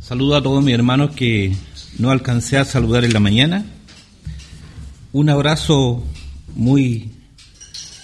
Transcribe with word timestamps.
Saludo 0.00 0.36
a 0.36 0.42
todos 0.42 0.64
mis 0.64 0.74
hermanos 0.74 1.10
que 1.10 1.52
no 1.98 2.10
alcancé 2.10 2.56
a 2.56 2.64
saludar 2.64 3.04
en 3.04 3.12
la 3.12 3.20
mañana. 3.20 3.66
Un 5.12 5.28
abrazo 5.28 6.04
muy 6.54 7.10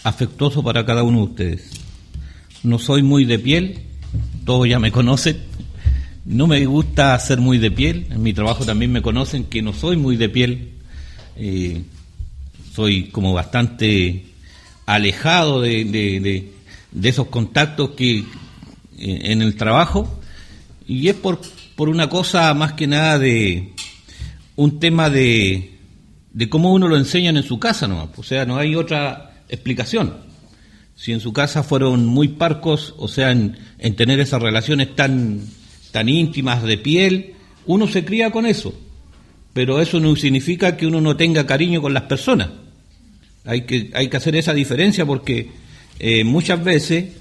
afectuoso 0.03 0.63
para 0.63 0.85
cada 0.85 1.05
uno 1.05 1.19
de 1.19 1.25
ustedes. 1.25 1.71
No 2.65 2.79
soy 2.79 3.03
muy 3.03 3.25
de 3.25 3.39
piel, 3.39 3.83
todos 4.45 4.69
ya 4.69 4.81
me 4.81 4.91
conocen. 4.93 5.39
No 6.25 6.47
me 6.47 6.67
gusta 6.67 7.19
ser 7.21 7.39
muy 7.39 7.59
de 7.59 7.71
piel. 7.71 8.07
En 8.11 8.23
mi 8.23 8.33
trabajo 8.33 8.65
también 8.65 8.91
me 8.91 9.01
conocen 9.01 9.45
que 9.45 9.63
no 9.63 9.73
soy 9.73 9.97
muy 9.97 10.17
de 10.17 10.29
piel. 10.29 10.73
Eh, 11.37 11.83
soy 12.75 13.05
como 13.05 13.33
bastante 13.33 14.27
alejado 14.85 15.61
de, 15.61 15.85
de, 15.85 17.09
esos 17.09 17.29
contactos 17.29 17.91
que 17.91 18.19
eh, 18.19 18.25
en 18.99 19.43
el 19.43 19.55
trabajo 19.55 20.21
y 20.87 21.09
es 21.09 21.15
por, 21.15 21.41
por 21.77 21.89
una 21.89 22.09
cosa 22.09 22.53
más 22.55 22.75
que 22.75 22.87
nada 22.87 23.19
de 23.19 23.73
un 24.57 24.79
tema 24.79 25.11
de, 25.11 25.79
de 26.33 26.49
cómo 26.49 26.73
uno 26.73 26.89
lo 26.89 26.97
enseñan 26.97 27.37
en 27.37 27.43
su 27.43 27.59
casa 27.59 27.89
no 27.89 28.11
o 28.17 28.23
sea, 28.23 28.45
no 28.45 28.57
hay 28.57 28.75
otra 28.77 29.43
explicación. 29.49 30.15
Si 30.97 31.13
en 31.13 31.21
su 31.21 31.33
casa 31.33 31.65
fueron 31.65 32.07
muy 32.07 32.29
parcos, 32.29 32.95
o 32.99 33.09
sea, 33.09 33.33
en, 33.33 33.59
en 33.79 33.97
tener 33.97 34.21
esas 34.21 34.41
relaciones 34.41 34.95
tan, 34.95 35.41
tan 35.91 36.09
íntimas 36.09 36.63
de 36.63 36.79
piel, 36.79 37.35
uno 37.67 37.89
se 37.89 38.05
cría 38.05 38.31
con 38.31 38.47
eso, 38.47 38.75
pero 39.53 39.81
eso 39.81 39.99
no 39.99 40.15
significa 40.17 40.77
que 40.77 40.87
uno 40.87 41.01
no 41.01 41.17
tenga 41.17 41.47
cariño 41.47 41.83
con 41.83 41.95
las 41.95 42.05
personas. 42.05 42.51
Hay 43.45 43.63
que, 43.63 43.91
hay 43.95 44.09
que 44.09 44.17
hacer 44.17 44.37
esa 44.37 44.55
diferencia 44.55 45.05
porque 45.05 45.51
eh, 45.99 46.25
muchas 46.25 46.63
veces 46.63 47.13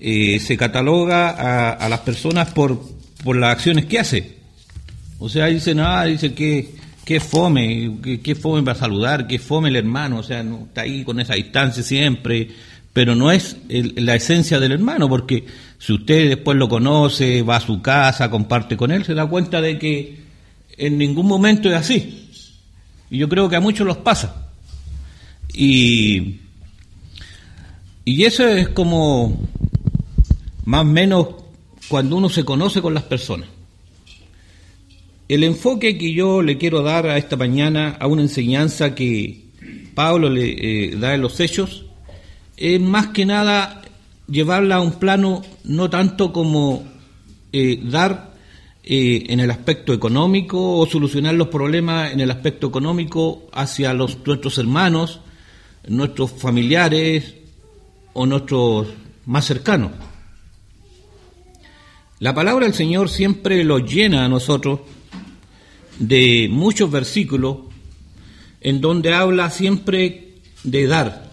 eh, 0.00 0.38
se 0.40 0.56
cataloga 0.56 1.30
a, 1.72 1.88
las 1.88 2.00
personas 2.00 2.52
por, 2.52 2.80
por 3.24 3.36
las 3.36 3.52
acciones 3.52 3.86
que 3.86 3.98
hace. 3.98 4.36
O 5.18 5.28
sea, 5.28 5.46
dicen, 5.46 5.80
ah, 5.80 6.04
dice 6.04 6.34
que, 6.34 6.74
que 7.04 7.18
fome, 7.18 7.96
que, 8.22 8.34
fome 8.34 8.62
para 8.62 8.78
saludar, 8.78 9.26
que 9.26 9.38
fome 9.38 9.70
el 9.70 9.76
hermano, 9.76 10.18
o 10.18 10.22
sea, 10.22 10.42
no, 10.42 10.66
está 10.66 10.82
ahí 10.82 11.02
con 11.02 11.18
esa 11.18 11.34
distancia 11.34 11.82
siempre, 11.82 12.50
pero 12.92 13.14
no 13.14 13.32
es 13.32 13.56
la 13.68 14.14
esencia 14.14 14.60
del 14.60 14.72
hermano, 14.72 15.08
porque 15.08 15.44
si 15.78 15.94
usted 15.94 16.28
después 16.28 16.58
lo 16.58 16.68
conoce, 16.68 17.42
va 17.42 17.56
a 17.56 17.60
su 17.60 17.80
casa, 17.80 18.30
comparte 18.30 18.76
con 18.76 18.92
él, 18.92 19.04
se 19.04 19.14
da 19.14 19.26
cuenta 19.26 19.60
de 19.60 19.78
que 19.78 20.20
en 20.76 20.98
ningún 20.98 21.26
momento 21.26 21.68
es 21.70 21.76
así. 21.76 22.28
Y 23.10 23.18
yo 23.18 23.28
creo 23.28 23.48
que 23.48 23.56
a 23.56 23.60
muchos 23.60 23.86
los 23.86 23.98
pasa. 23.98 24.48
Y, 25.52 26.40
y 28.04 28.24
eso 28.24 28.46
es 28.46 28.68
como 28.68 29.40
más 30.64 30.82
o 30.82 30.84
menos 30.84 31.26
cuando 31.88 32.16
uno 32.16 32.28
se 32.28 32.44
conoce 32.44 32.82
con 32.82 32.94
las 32.94 33.04
personas. 33.04 33.48
El 35.28 35.42
enfoque 35.42 35.96
que 35.96 36.12
yo 36.12 36.42
le 36.42 36.58
quiero 36.58 36.82
dar 36.82 37.06
a 37.06 37.16
esta 37.16 37.36
mañana 37.36 37.96
a 37.98 38.06
una 38.06 38.22
enseñanza 38.22 38.94
que 38.94 39.44
Pablo 39.94 40.28
le 40.28 40.90
eh, 40.90 40.96
da 40.96 41.14
en 41.14 41.22
los 41.22 41.40
hechos 41.40 41.86
es 42.56 42.80
más 42.80 43.08
que 43.08 43.24
nada 43.24 43.82
llevarla 44.28 44.76
a 44.76 44.80
un 44.80 44.92
plano 44.92 45.42
no 45.64 45.88
tanto 45.88 46.32
como 46.32 46.84
eh, 47.52 47.80
dar 47.82 48.34
eh, 48.82 49.24
en 49.28 49.40
el 49.40 49.50
aspecto 49.50 49.94
económico 49.94 50.78
o 50.78 50.86
solucionar 50.86 51.34
los 51.34 51.48
problemas 51.48 52.12
en 52.12 52.20
el 52.20 52.30
aspecto 52.30 52.66
económico 52.66 53.44
hacia 53.52 53.94
los, 53.94 54.18
nuestros 54.26 54.58
hermanos, 54.58 55.20
nuestros 55.88 56.32
familiares 56.32 57.34
o 58.12 58.26
nuestros 58.26 58.88
más 59.24 59.46
cercanos. 59.46 59.92
La 62.20 62.34
palabra 62.34 62.66
del 62.66 62.74
Señor 62.74 63.08
siempre 63.08 63.64
lo 63.64 63.78
llena 63.78 64.24
a 64.24 64.28
nosotros 64.28 64.80
de 65.98 66.48
muchos 66.50 66.90
versículos 66.90 67.58
en 68.60 68.80
donde 68.80 69.12
habla 69.12 69.50
siempre 69.50 70.34
de 70.62 70.86
dar, 70.86 71.30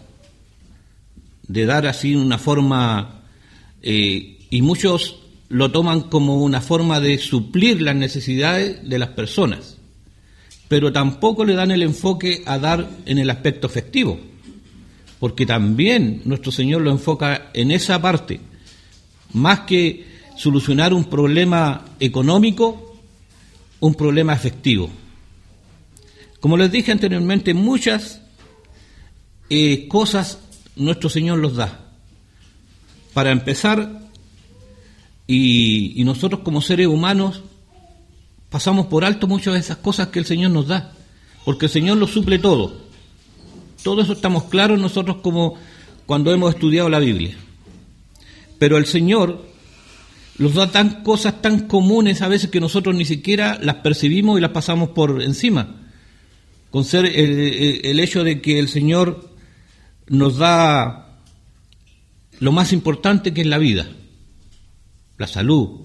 de 1.47 1.65
dar 1.65 1.87
así 1.87 2.15
una 2.15 2.37
forma, 2.37 3.21
eh, 3.81 4.39
y 4.49 4.61
muchos 4.61 5.19
lo 5.49 5.71
toman 5.71 6.01
como 6.01 6.43
una 6.43 6.61
forma 6.61 6.99
de 6.99 7.17
suplir 7.17 7.81
las 7.81 7.95
necesidades 7.95 8.87
de 8.87 8.99
las 8.99 9.09
personas, 9.09 9.77
pero 10.67 10.91
tampoco 10.91 11.45
le 11.45 11.53
dan 11.53 11.71
el 11.71 11.83
enfoque 11.83 12.43
a 12.45 12.57
dar 12.57 12.89
en 13.05 13.17
el 13.17 13.29
aspecto 13.29 13.67
efectivo 13.67 14.19
porque 15.21 15.45
también 15.45 16.23
nuestro 16.25 16.51
Señor 16.51 16.81
lo 16.81 16.89
enfoca 16.89 17.51
en 17.53 17.69
esa 17.69 18.01
parte, 18.01 18.39
más 19.33 19.59
que 19.61 20.03
solucionar 20.35 20.93
un 20.93 21.05
problema 21.05 21.85
económico, 21.99 22.97
un 23.79 23.95
problema 23.95 24.33
afectivo. 24.33 24.89
Como 26.39 26.57
les 26.57 26.71
dije 26.71 26.91
anteriormente, 26.91 27.53
muchas 27.53 28.21
eh, 29.49 29.87
cosas 29.87 30.39
nuestro 30.75 31.09
Señor 31.09 31.37
los 31.39 31.55
da. 31.55 31.91
Para 33.13 33.31
empezar, 33.31 34.01
y, 35.27 35.99
y 35.99 36.03
nosotros 36.03 36.41
como 36.41 36.61
seres 36.61 36.87
humanos 36.87 37.43
pasamos 38.49 38.87
por 38.87 39.05
alto 39.05 39.27
muchas 39.27 39.53
de 39.53 39.59
esas 39.59 39.77
cosas 39.77 40.07
que 40.07 40.19
el 40.19 40.25
Señor 40.25 40.51
nos 40.51 40.67
da, 40.67 40.93
porque 41.45 41.67
el 41.67 41.71
Señor 41.71 41.97
lo 41.97 42.07
suple 42.07 42.39
todo. 42.39 42.75
Todo 43.83 44.01
eso 44.01 44.13
estamos 44.13 44.45
claros 44.45 44.79
nosotros 44.79 45.17
como 45.17 45.55
cuando 46.05 46.33
hemos 46.33 46.53
estudiado 46.53 46.89
la 46.89 46.99
Biblia. 46.99 47.35
Pero 48.59 48.77
el 48.77 48.85
Señor 48.85 49.50
nos 50.41 50.55
da 50.55 50.71
tan 50.71 51.03
cosas 51.03 51.39
tan 51.39 51.67
comunes 51.67 52.23
a 52.23 52.27
veces 52.27 52.49
que 52.49 52.59
nosotros 52.59 52.95
ni 52.95 53.05
siquiera 53.05 53.59
las 53.61 53.75
percibimos 53.75 54.39
y 54.39 54.41
las 54.41 54.49
pasamos 54.49 54.89
por 54.89 55.21
encima. 55.21 55.75
Con 56.71 56.83
ser 56.83 57.05
el, 57.05 57.85
el 57.85 57.99
hecho 57.99 58.23
de 58.23 58.41
que 58.41 58.57
el 58.57 58.67
Señor 58.67 59.35
nos 60.07 60.37
da 60.37 61.19
lo 62.39 62.51
más 62.51 62.73
importante 62.73 63.35
que 63.35 63.41
es 63.41 63.47
la 63.47 63.59
vida, 63.59 63.87
la 65.19 65.27
salud, 65.27 65.81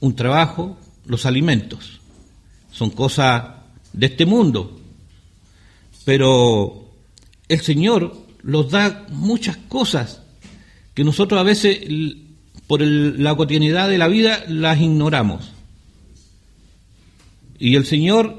un 0.00 0.16
trabajo, 0.16 0.76
los 1.06 1.24
alimentos. 1.24 2.00
Son 2.72 2.90
cosas 2.90 3.44
de 3.92 4.06
este 4.06 4.26
mundo, 4.26 4.80
pero 6.04 6.90
el 7.48 7.60
Señor 7.60 8.26
nos 8.42 8.72
da 8.72 9.06
muchas 9.10 9.56
cosas 9.56 10.20
que 10.94 11.04
nosotros 11.04 11.40
a 11.40 11.44
veces 11.44 11.78
por 12.66 12.82
la 12.82 13.34
cotidianidad 13.34 13.88
de 13.88 13.98
la 13.98 14.08
vida 14.08 14.44
las 14.48 14.80
ignoramos. 14.80 15.52
Y 17.58 17.76
el 17.76 17.84
Señor, 17.84 18.36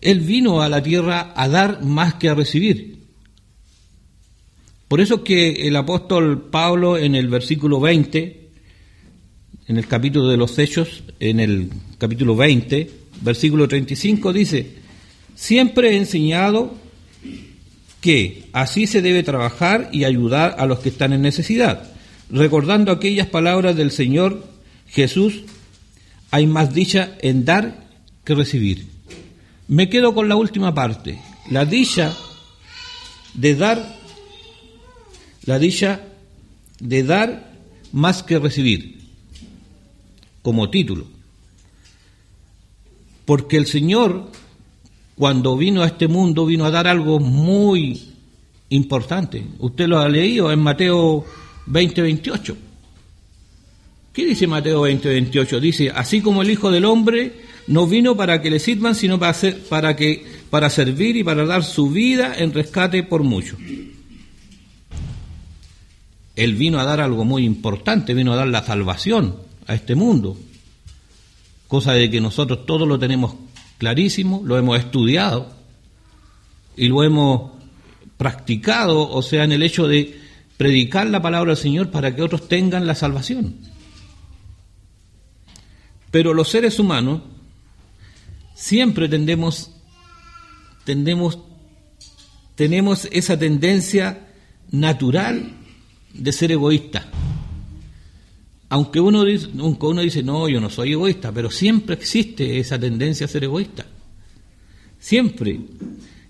Él 0.00 0.20
vino 0.20 0.62
a 0.62 0.68
la 0.68 0.82
tierra 0.82 1.32
a 1.36 1.48
dar 1.48 1.82
más 1.82 2.14
que 2.14 2.28
a 2.28 2.34
recibir. 2.34 2.98
Por 4.88 5.00
eso 5.00 5.22
que 5.22 5.68
el 5.68 5.76
apóstol 5.76 6.48
Pablo 6.50 6.96
en 6.96 7.14
el 7.14 7.28
versículo 7.28 7.78
20, 7.78 8.48
en 9.68 9.76
el 9.76 9.86
capítulo 9.86 10.28
de 10.28 10.38
los 10.38 10.58
Hechos, 10.58 11.04
en 11.20 11.40
el 11.40 11.70
capítulo 11.98 12.34
20, 12.34 12.90
versículo 13.20 13.68
35, 13.68 14.32
dice, 14.32 14.66
Siempre 15.34 15.90
he 15.90 15.96
enseñado 15.96 16.74
que 18.00 18.44
así 18.52 18.86
se 18.86 19.02
debe 19.02 19.22
trabajar 19.22 19.90
y 19.92 20.04
ayudar 20.04 20.56
a 20.58 20.66
los 20.66 20.78
que 20.78 20.88
están 20.88 21.12
en 21.12 21.22
necesidad, 21.22 21.92
recordando 22.30 22.92
aquellas 22.92 23.26
palabras 23.26 23.76
del 23.76 23.90
Señor 23.90 24.44
Jesús, 24.88 25.42
hay 26.30 26.46
más 26.46 26.74
dicha 26.74 27.16
en 27.20 27.44
dar 27.44 27.88
que 28.24 28.34
recibir. 28.34 28.88
Me 29.66 29.88
quedo 29.88 30.14
con 30.14 30.28
la 30.28 30.36
última 30.36 30.74
parte, 30.74 31.20
la 31.50 31.64
dicha 31.64 32.16
de 33.34 33.54
dar, 33.54 33.96
la 35.44 35.58
dicha 35.58 36.02
de 36.80 37.02
dar 37.02 37.52
más 37.92 38.22
que 38.22 38.38
recibir, 38.38 38.98
como 40.42 40.70
título. 40.70 41.06
Porque 43.24 43.56
el 43.56 43.66
Señor 43.66 44.30
cuando 45.18 45.56
vino 45.56 45.82
a 45.82 45.86
este 45.86 46.06
mundo, 46.06 46.46
vino 46.46 46.64
a 46.64 46.70
dar 46.70 46.86
algo 46.86 47.18
muy 47.18 48.00
importante. 48.68 49.44
Usted 49.58 49.88
lo 49.88 49.98
ha 49.98 50.08
leído 50.08 50.52
en 50.52 50.60
Mateo 50.60 51.24
20, 51.68 52.02
28. 52.02 52.56
¿Qué 54.12 54.24
dice 54.24 54.46
Mateo 54.46 54.82
20, 54.82 55.08
28? 55.08 55.60
Dice, 55.60 55.90
así 55.90 56.20
como 56.20 56.42
el 56.42 56.50
Hijo 56.50 56.70
del 56.70 56.84
Hombre 56.84 57.40
no 57.66 57.86
vino 57.86 58.16
para 58.16 58.40
que 58.40 58.50
le 58.50 58.58
sirvan, 58.58 58.94
sino 58.94 59.18
para, 59.18 59.36
para, 59.68 59.94
que, 59.94 60.24
para 60.50 60.70
servir 60.70 61.16
y 61.16 61.24
para 61.24 61.44
dar 61.44 61.62
su 61.62 61.90
vida 61.90 62.34
en 62.36 62.52
rescate 62.52 63.02
por 63.02 63.22
muchos. 63.22 63.58
Él 66.34 66.54
vino 66.54 66.78
a 66.78 66.84
dar 66.84 67.00
algo 67.00 67.24
muy 67.24 67.44
importante, 67.44 68.14
vino 68.14 68.32
a 68.32 68.36
dar 68.36 68.48
la 68.48 68.64
salvación 68.64 69.36
a 69.66 69.74
este 69.74 69.94
mundo, 69.94 70.38
cosa 71.66 71.92
de 71.92 72.10
que 72.10 72.20
nosotros 72.20 72.64
todos 72.64 72.88
lo 72.88 72.98
tenemos 72.98 73.34
clarísimo, 73.76 74.42
lo 74.44 74.56
hemos 74.56 74.78
estudiado 74.78 75.52
y 76.76 76.88
lo 76.88 77.02
hemos 77.02 77.52
practicado, 78.16 79.08
o 79.10 79.22
sea, 79.22 79.44
en 79.44 79.52
el 79.52 79.62
hecho 79.62 79.86
de 79.86 80.27
predicar 80.58 81.06
la 81.06 81.22
palabra 81.22 81.52
del 81.52 81.56
Señor 81.56 81.90
para 81.90 82.14
que 82.14 82.20
otros 82.20 82.48
tengan 82.48 82.86
la 82.86 82.94
salvación. 82.94 83.54
Pero 86.10 86.34
los 86.34 86.50
seres 86.50 86.78
humanos 86.78 87.22
siempre 88.54 89.08
tendemos, 89.08 89.70
tendemos, 90.84 91.38
tenemos 92.56 93.08
esa 93.12 93.38
tendencia 93.38 94.26
natural 94.70 95.52
de 96.12 96.32
ser 96.32 96.52
egoísta. 96.52 97.06
Aunque 98.70 99.00
uno, 99.00 99.24
dice, 99.24 99.48
uno 99.54 100.00
dice, 100.02 100.22
no, 100.22 100.48
yo 100.48 100.60
no 100.60 100.68
soy 100.70 100.92
egoísta, 100.92 101.32
pero 101.32 101.50
siempre 101.50 101.94
existe 101.94 102.58
esa 102.58 102.78
tendencia 102.78 103.26
a 103.26 103.28
ser 103.28 103.44
egoísta. 103.44 103.86
Siempre. 104.98 105.60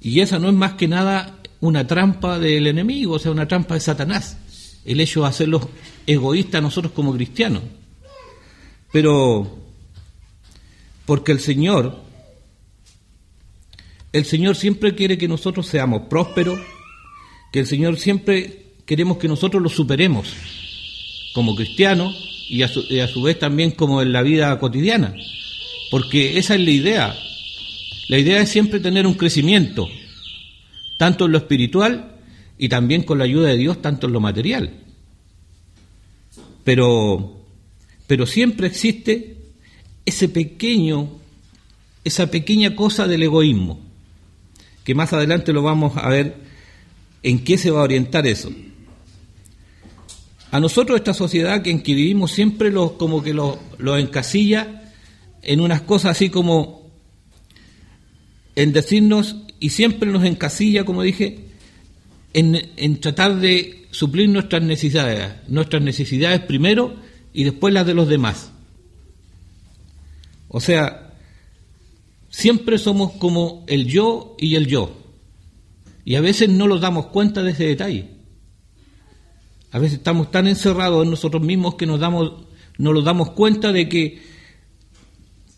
Y 0.01 0.21
esa 0.21 0.39
no 0.39 0.49
es 0.49 0.55
más 0.55 0.75
que 0.75 0.87
nada 0.87 1.38
una 1.61 1.87
trampa 1.87 2.39
del 2.39 2.67
enemigo, 2.67 3.15
o 3.15 3.19
sea, 3.19 3.33
una 3.33 3.49
trampa 3.49 3.75
de 3.75 3.81
Satanás. 3.81 4.37
El 4.85 5.01
hecho 5.01 5.23
de 5.23 5.29
hacerlos 5.29 5.67
egoístas 6.07 6.63
nosotros 6.63 6.93
como 6.93 7.13
cristianos. 7.13 7.63
Pero, 8.93 9.59
porque 11.05 11.33
el 11.33 11.41
Señor, 11.41 12.01
el 14.13 14.25
Señor 14.25 14.57
siempre 14.57 14.95
quiere 14.95 15.19
que 15.19 15.29
nosotros 15.29 15.67
seamos 15.67 16.03
prósperos, 16.09 16.59
que 17.53 17.61
el 17.61 17.67
Señor 17.67 17.99
siempre 17.99 18.65
queremos 18.87 19.19
que 19.19 19.29
nosotros 19.29 19.63
lo 19.63 19.69
superemos 19.69 20.35
como 21.35 21.55
cristianos 21.55 22.47
y 22.49 22.63
a, 22.63 22.69
su, 22.69 23.23
vez 23.23 23.39
también 23.39 23.73
como 23.73 24.01
en 24.01 24.13
la 24.13 24.23
vida 24.23 24.59
cotidiana, 24.59 25.15
porque 25.91 26.39
esa 26.39 26.55
es 26.55 26.61
la 26.63 26.71
idea. 26.71 27.19
La 28.09 28.19
idea 28.19 28.41
es 28.41 28.49
siempre 28.49 28.81
tener 28.81 29.07
un 29.07 29.15
crecimiento, 29.15 29.87
tanto 30.99 31.25
en 31.25 31.33
lo 31.33 31.39
espiritual 31.39 32.17
y 32.59 32.69
también 32.69 33.05
con 33.05 33.17
la 33.17 33.25
ayuda 33.25 33.49
de 33.49 33.57
Dios, 33.57 33.81
tanto 33.81 34.09
en 34.09 34.13
lo 34.13 34.21
material. 34.21 34.71
Pero, 36.65 37.41
pero 38.07 38.27
siempre 38.27 38.67
existe 38.67 39.39
ese 40.05 40.29
pequeño, 40.29 41.09
esa 42.05 42.31
pequeña 42.31 42.77
cosa 42.77 43.07
del 43.07 43.23
egoísmo, 43.23 43.81
que 44.85 44.95
más 44.95 45.13
adelante 45.15 45.53
lo 45.55 45.63
vamos 45.63 45.97
a 45.97 46.09
ver 46.11 46.37
en 47.23 47.45
qué 47.45 47.57
se 47.57 47.71
va 47.71 47.81
a 47.81 47.85
orientar 47.85 48.27
eso. 48.27 48.51
A 50.51 50.61
nosotros 50.61 50.99
esta 50.99 51.15
sociedad 51.15 51.65
en 51.67 51.83
que 51.83 51.95
vivimos 51.95 52.33
siempre 52.33 52.71
los, 52.71 52.93
como 52.93 53.23
que 53.23 53.35
los 53.35 53.59
lo 53.79 53.97
encasilla 53.99 54.93
en 55.43 55.61
unas 55.61 55.83
cosas 55.83 56.13
así 56.13 56.31
como 56.31 56.91
en 58.57 58.73
decirnos 58.73 59.37
y 59.61 59.71
siempre 59.71 60.11
nos 60.11 60.25
encasilla, 60.25 60.85
como 60.85 61.03
dije, 61.03 61.49
en, 62.33 63.01
tratar 63.01 63.37
de 63.37 63.87
suplir 63.91 64.29
nuestras 64.29 64.63
necesidades, 64.63 65.33
nuestras 65.49 65.83
necesidades 65.83 66.41
primero 66.41 66.95
y 67.33 67.45
después 67.45 67.75
las 67.75 67.87
de 67.87 67.95
los 67.95 68.09
demás. 68.09 68.53
O 70.49 70.61
sea, 70.61 71.15
siempre 72.29 72.79
somos 72.79 73.13
como 73.13 73.65
el 73.67 73.87
yo 73.87 74.37
y 74.39 74.55
el 74.55 74.67
yo. 74.67 74.95
Y 76.05 76.15
a 76.15 76.21
veces 76.21 76.49
no 76.49 76.69
nos 76.69 76.81
damos 76.81 77.07
cuenta 77.07 77.43
de 77.43 77.51
ese 77.51 77.65
detalle. 77.65 78.09
A 79.71 79.79
veces 79.79 79.99
estamos 79.99 80.31
tan 80.31 80.47
encerrados 80.47 81.05
en 81.05 81.11
nosotros 81.11 81.43
mismos 81.43 81.75
que 81.75 81.87
nos 81.87 82.01
damos, 82.01 82.45
no 82.79 82.95
nos 82.95 83.05
damos 83.05 83.33
cuenta 83.33 83.73
de 83.73 83.89
que 83.89 84.23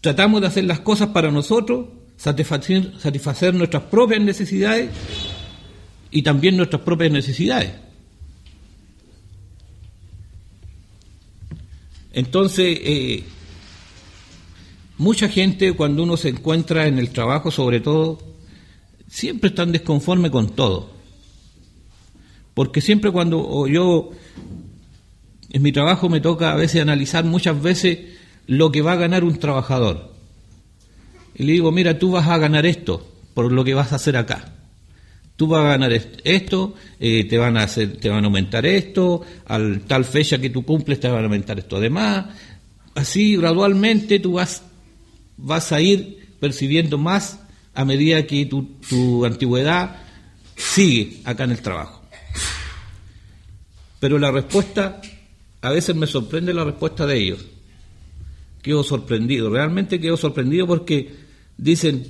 tratamos 0.01 0.41
de 0.41 0.49
hacer 0.49 0.65
las 0.65 0.81
cosas 0.81 1.11
para 1.11 1.31
nosotros, 1.31 1.87
satisfacer, 2.21 2.93
satisfacer 2.99 3.55
nuestras 3.55 3.85
propias 3.85 4.21
necesidades 4.21 4.91
y 6.11 6.23
también 6.23 6.55
nuestras 6.55 6.83
propias 6.83 7.11
necesidades. 7.11 7.73
Entonces, 12.13 12.79
eh, 12.83 13.25
mucha 14.99 15.29
gente 15.29 15.73
cuando 15.73 16.03
uno 16.03 16.19
se 16.19 16.29
encuentra 16.29 16.87
en 16.87 16.99
el 16.99 17.09
trabajo, 17.09 17.51
sobre 17.51 17.81
todo, 17.81 18.19
siempre 19.09 19.49
están 19.49 19.73
desconforme 19.73 20.31
con 20.31 20.51
todo. 20.51 20.91
Porque 22.53 22.83
siempre 22.83 23.11
cuando 23.13 23.67
yo 23.67 24.11
en 25.51 25.63
mi 25.63 25.73
trabajo 25.73 26.11
me 26.11 26.21
toca 26.21 26.53
a 26.53 26.57
veces 26.57 26.83
analizar 26.83 27.25
muchas 27.25 27.63
veces 27.63 27.99
lo 28.47 28.71
que 28.71 28.83
va 28.83 28.93
a 28.93 28.97
ganar 28.97 29.25
un 29.25 29.39
trabajador. 29.39 30.10
Y 31.41 31.45
le 31.45 31.53
digo, 31.53 31.73
mira, 31.73 31.99
tú 31.99 32.11
vas 32.11 32.29
a 32.29 32.37
ganar 32.37 32.67
esto 32.67 33.15
por 33.33 33.51
lo 33.51 33.65
que 33.65 33.73
vas 33.73 33.95
a 33.95 33.97
hacer 33.97 34.15
acá. 34.15 34.53
Tú 35.37 35.47
vas 35.47 35.65
a 35.65 35.69
ganar 35.69 35.91
esto, 35.91 36.75
eh, 36.99 37.25
te 37.25 37.39
van 37.39 37.57
a 37.57 37.63
hacer, 37.63 37.97
te 37.97 38.11
van 38.11 38.25
a 38.25 38.27
aumentar 38.27 38.67
esto, 38.67 39.23
al 39.47 39.81
tal 39.87 40.05
fecha 40.05 40.39
que 40.39 40.51
tú 40.51 40.67
cumples 40.67 41.01
te 41.01 41.09
van 41.09 41.21
a 41.21 41.25
aumentar 41.25 41.59
esto. 41.59 41.77
Además, 41.77 42.27
así 42.95 43.37
gradualmente 43.37 44.21
tú 44.21 44.33
vas, 44.33 44.65
vas 45.39 45.73
a 45.73 45.81
ir 45.81 46.29
percibiendo 46.41 46.99
más 46.99 47.41
a 47.73 47.87
medida 47.87 48.27
que 48.27 48.45
tu, 48.45 48.75
tu 48.87 49.25
antigüedad 49.25 49.97
sigue 50.57 51.23
acá 51.25 51.45
en 51.45 51.53
el 51.53 51.63
trabajo. 51.63 52.03
Pero 53.99 54.19
la 54.19 54.31
respuesta, 54.31 55.01
a 55.63 55.71
veces 55.71 55.97
me 55.97 56.07
sorprende 56.07 56.53
la 56.53 56.65
respuesta 56.65 57.07
de 57.07 57.17
ellos. 57.17 57.47
Quedo 58.61 58.85
sorprendido, 58.85 59.49
realmente 59.49 59.99
quedo 59.99 60.19
sorprendido 60.19 60.67
porque 60.67 61.30
dicen, 61.61 62.07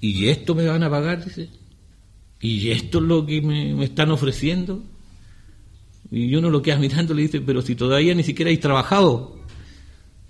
¿y 0.00 0.28
esto 0.28 0.54
me 0.54 0.66
van 0.66 0.82
a 0.82 0.90
pagar? 0.90 1.24
Dice, 1.24 1.48
¿y 2.40 2.70
esto 2.70 2.98
es 2.98 3.04
lo 3.04 3.26
que 3.26 3.42
me, 3.42 3.84
están 3.84 4.10
ofreciendo? 4.10 4.82
Y 6.10 6.34
uno 6.34 6.50
lo 6.50 6.62
queda 6.62 6.78
mirando 6.78 7.14
le 7.14 7.22
dice, 7.22 7.40
pero 7.40 7.62
si 7.62 7.74
todavía 7.74 8.14
ni 8.14 8.22
siquiera 8.22 8.50
hay 8.50 8.58
trabajado, 8.58 9.38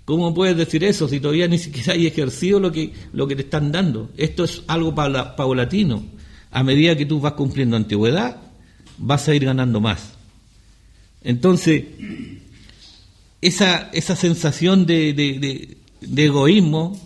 ¿cómo 0.05 0.33
puedes 0.33 0.57
decir 0.57 0.83
eso 0.83 1.07
si 1.07 1.19
todavía 1.19 1.47
ni 1.47 1.57
siquiera 1.57 1.93
hay 1.93 2.07
ejercido 2.07 2.59
lo 2.59 2.71
que, 2.71 2.93
lo 3.13 3.27
que 3.27 3.35
te 3.35 3.43
están 3.43 3.71
dando? 3.71 4.09
Esto 4.17 4.43
es 4.43 4.63
algo 4.67 4.93
paulatino. 4.93 6.03
A 6.51 6.63
medida 6.63 6.97
que 6.97 7.05
tú 7.05 7.19
vas 7.19 7.33
cumpliendo 7.33 7.77
antigüedad, 7.77 8.37
vas 8.97 9.27
a 9.27 9.35
ir 9.35 9.45
ganando 9.45 9.79
más. 9.79 10.13
Entonces, 11.21 11.83
esa, 13.41 13.89
esa 13.93 14.15
sensación 14.15 14.85
de, 14.85 15.13
de, 15.13 16.23
egoísmo, 16.23 16.99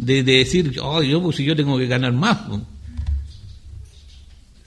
de, 0.00 0.22
decir, 0.22 0.78
oh, 0.82 1.02
yo, 1.02 1.22
pues 1.22 1.36
si 1.36 1.44
yo 1.44 1.54
tengo 1.54 1.76
que 1.76 1.86
ganar 1.86 2.12
más, 2.12 2.38
pues". 2.48 2.62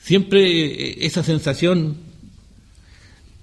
siempre 0.01 1.05
esa 1.05 1.23
sensación, 1.23 1.97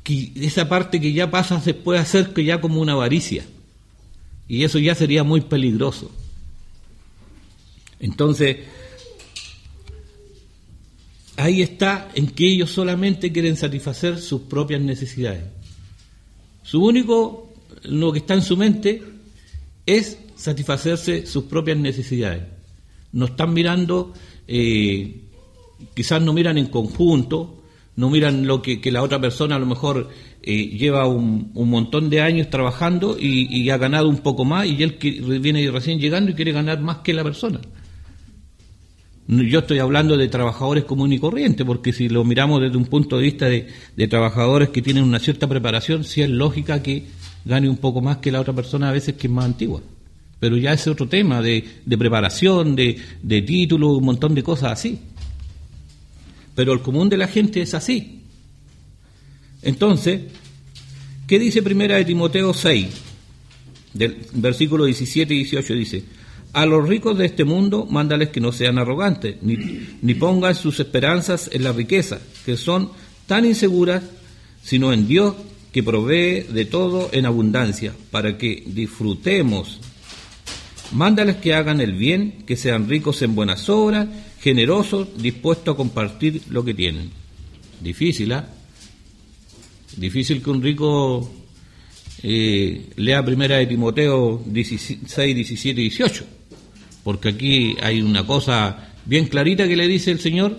que 0.05 0.33
esa 0.37 0.69
parte 0.69 1.01
que 1.01 1.13
ya 1.13 1.31
pasa 1.31 1.61
se 1.61 1.75
puede 1.75 1.99
hacer 1.99 2.33
que 2.33 2.45
ya 2.45 2.61
como 2.61 2.81
una 2.81 2.93
avaricia, 2.93 3.45
y 4.47 4.63
eso 4.65 4.79
ya 4.79 4.95
sería 4.95 5.25
muy 5.25 5.41
peligroso. 5.41 6.11
Entonces, 7.99 8.59
ahí 11.37 11.61
está 11.61 12.09
en 12.15 12.29
que 12.29 12.53
ellos 12.53 12.71
solamente 12.71 13.33
quieren 13.33 13.57
satisfacer 13.57 14.19
sus 14.21 14.43
propias 14.43 14.81
necesidades. 14.81 15.43
Su 16.63 16.85
único, 16.85 17.53
lo 17.83 18.13
que 18.13 18.21
está 18.21 18.35
en 18.35 18.43
su 18.43 18.57
mente 18.57 19.03
es 19.87 20.19
satisfacerse 20.41 21.27
sus 21.27 21.45
propias 21.45 21.77
necesidades. 21.77 22.45
No 23.13 23.27
están 23.27 23.53
mirando, 23.53 24.15
eh, 24.49 25.21
quizás 25.95 26.23
no 26.23 26.33
miran 26.33 26.57
en 26.57 26.67
conjunto, 26.67 27.63
no 27.97 28.09
miran 28.09 28.47
lo 28.47 28.63
que, 28.63 28.81
la 28.91 29.03
otra 29.03 29.21
persona 29.21 29.57
a 29.57 29.59
lo 29.59 29.67
mejor 29.67 30.09
eh, 30.43 30.69
lleva 30.69 31.07
un, 31.07 31.53
montón 31.55 32.09
de 32.09 32.23
años 32.23 32.49
trabajando 32.49 33.19
y, 33.21 33.69
ha 33.69 33.77
ganado 33.77 34.09
un 34.09 34.19
poco 34.19 34.47
más 34.47 34.67
y 34.67 34.83
él 34.83 34.97
que 34.97 35.11
viene 35.11 35.71
recién 35.71 36.01
llegando 36.01 36.31
y 36.31 36.35
quiere 36.35 36.53
ganar 36.53 36.81
más 36.81 36.99
que 36.99 37.13
la 37.13 37.23
persona. 37.23 37.61
Yo 39.29 39.61
estoy 39.61 39.79
hablando 39.79 40.17
de 40.17 40.27
trabajadores 40.29 40.85
comunes 40.85 41.19
y 41.19 41.21
corrientes, 41.21 41.65
porque 41.67 41.93
si 41.93 42.09
lo 42.09 42.25
miramos 42.25 42.63
desde 42.63 42.79
un 42.79 42.87
punto 42.87 43.17
de 43.19 43.23
vista 43.23 43.47
de, 43.47 44.09
trabajadores 44.09 44.71
que 44.71 44.81
tienen 44.81 45.05
una 45.05 45.19
cierta 45.19 45.47
preparación, 45.47 46.03
sí 46.03 46.23
es 46.23 46.31
lógica 46.31 46.83
que 46.83 47.05
gane 47.45 47.69
un 47.69 47.77
poco 47.77 48.01
más 48.01 48.17
que 48.17 48.33
la 48.33 48.41
otra 48.41 48.55
persona 48.55 48.89
a 48.89 48.93
veces 48.93 49.15
que 49.17 49.27
es 49.27 49.33
más 49.33 49.45
antigua. 49.45 49.83
Pero 50.41 50.57
ya 50.57 50.73
es 50.73 50.87
otro 50.87 51.07
tema 51.07 51.43
de, 51.43 51.63
preparación, 51.99 52.75
de, 52.75 53.43
título, 53.47 53.93
un 53.99 54.05
montón 54.05 54.35
de 54.35 54.43
cosas 54.43 54.73
así. 54.73 54.99
Pero 56.55 56.73
el 56.73 56.81
común 56.81 57.09
de 57.09 57.19
la 57.19 57.29
gente 57.29 57.61
es 57.61 57.75
así. 57.75 58.23
Entonces, 59.63 60.23
¿qué 61.27 61.39
dice 61.39 61.63
primera 61.63 61.97
de 61.97 62.07
Timoteo 62.07 62.55
6? 62.55 62.89
Del 63.93 64.17
versículo 64.33 64.87
17 64.87 65.35
y 65.35 65.39
18 65.39 65.75
dice, 65.75 66.05
a 66.53 66.67
los 66.67 66.89
ricos 66.89 67.17
de 67.17 67.27
este 67.27 67.45
mundo, 67.45 67.87
mándales 67.87 68.31
que 68.31 68.41
no 68.41 68.51
sean 68.51 68.79
arrogantes, 68.79 69.37
ni, 69.43 70.15
pongan 70.15 70.55
sus 70.55 70.81
esperanzas 70.81 71.49
en 71.53 71.63
la 71.63 71.73
riqueza, 71.73 72.19
que 72.45 72.57
son 72.57 72.91
tan 73.27 73.45
inseguras, 73.45 74.03
sino 74.63 74.93
en 74.93 75.07
Dios, 75.07 75.35
que 75.71 75.85
provee 75.85 76.47
de 76.53 76.65
todo 76.65 77.11
en 77.13 77.27
abundancia, 77.27 77.95
para 78.11 78.37
que 78.37 78.65
disfrutemos. 78.67 79.81
Mándales 80.93 81.37
que 81.37 81.55
hagan 81.55 81.81
el 81.81 81.93
bien, 81.93 82.43
que 82.47 82.57
sean 82.57 82.89
ricos 82.89 83.23
en 83.23 83.35
buenas 83.35 83.69
obras, 83.69 84.09
generosos, 84.41 85.09
dispuestos 85.23 85.75
a 85.75 85.77
compartir 85.77 86.43
lo 86.49 86.65
que 86.65 86.75
tienen. 86.75 87.11
Difícil, 87.81 88.33
¿ah? 88.33 88.49
Difícil 89.97 90.43
que 90.43 90.51
un 90.51 90.63
rico 90.63 91.31
eh, 92.23 92.91
lea 92.97 93.25
primera 93.25 93.57
de 93.57 93.67
Timoteo 93.67 94.43
16, 94.45 95.35
17 95.35 95.81
y 95.81 95.85
18, 95.85 96.25
porque 97.05 97.29
aquí 97.31 97.77
hay 97.83 98.03
una 98.03 98.27
cosa 98.27 98.93
bien 99.05 99.27
clarita 99.27 99.69
que 99.69 99.77
le 99.77 99.87
dice 99.87 100.11
el 100.11 100.21
Señor, 100.21 100.59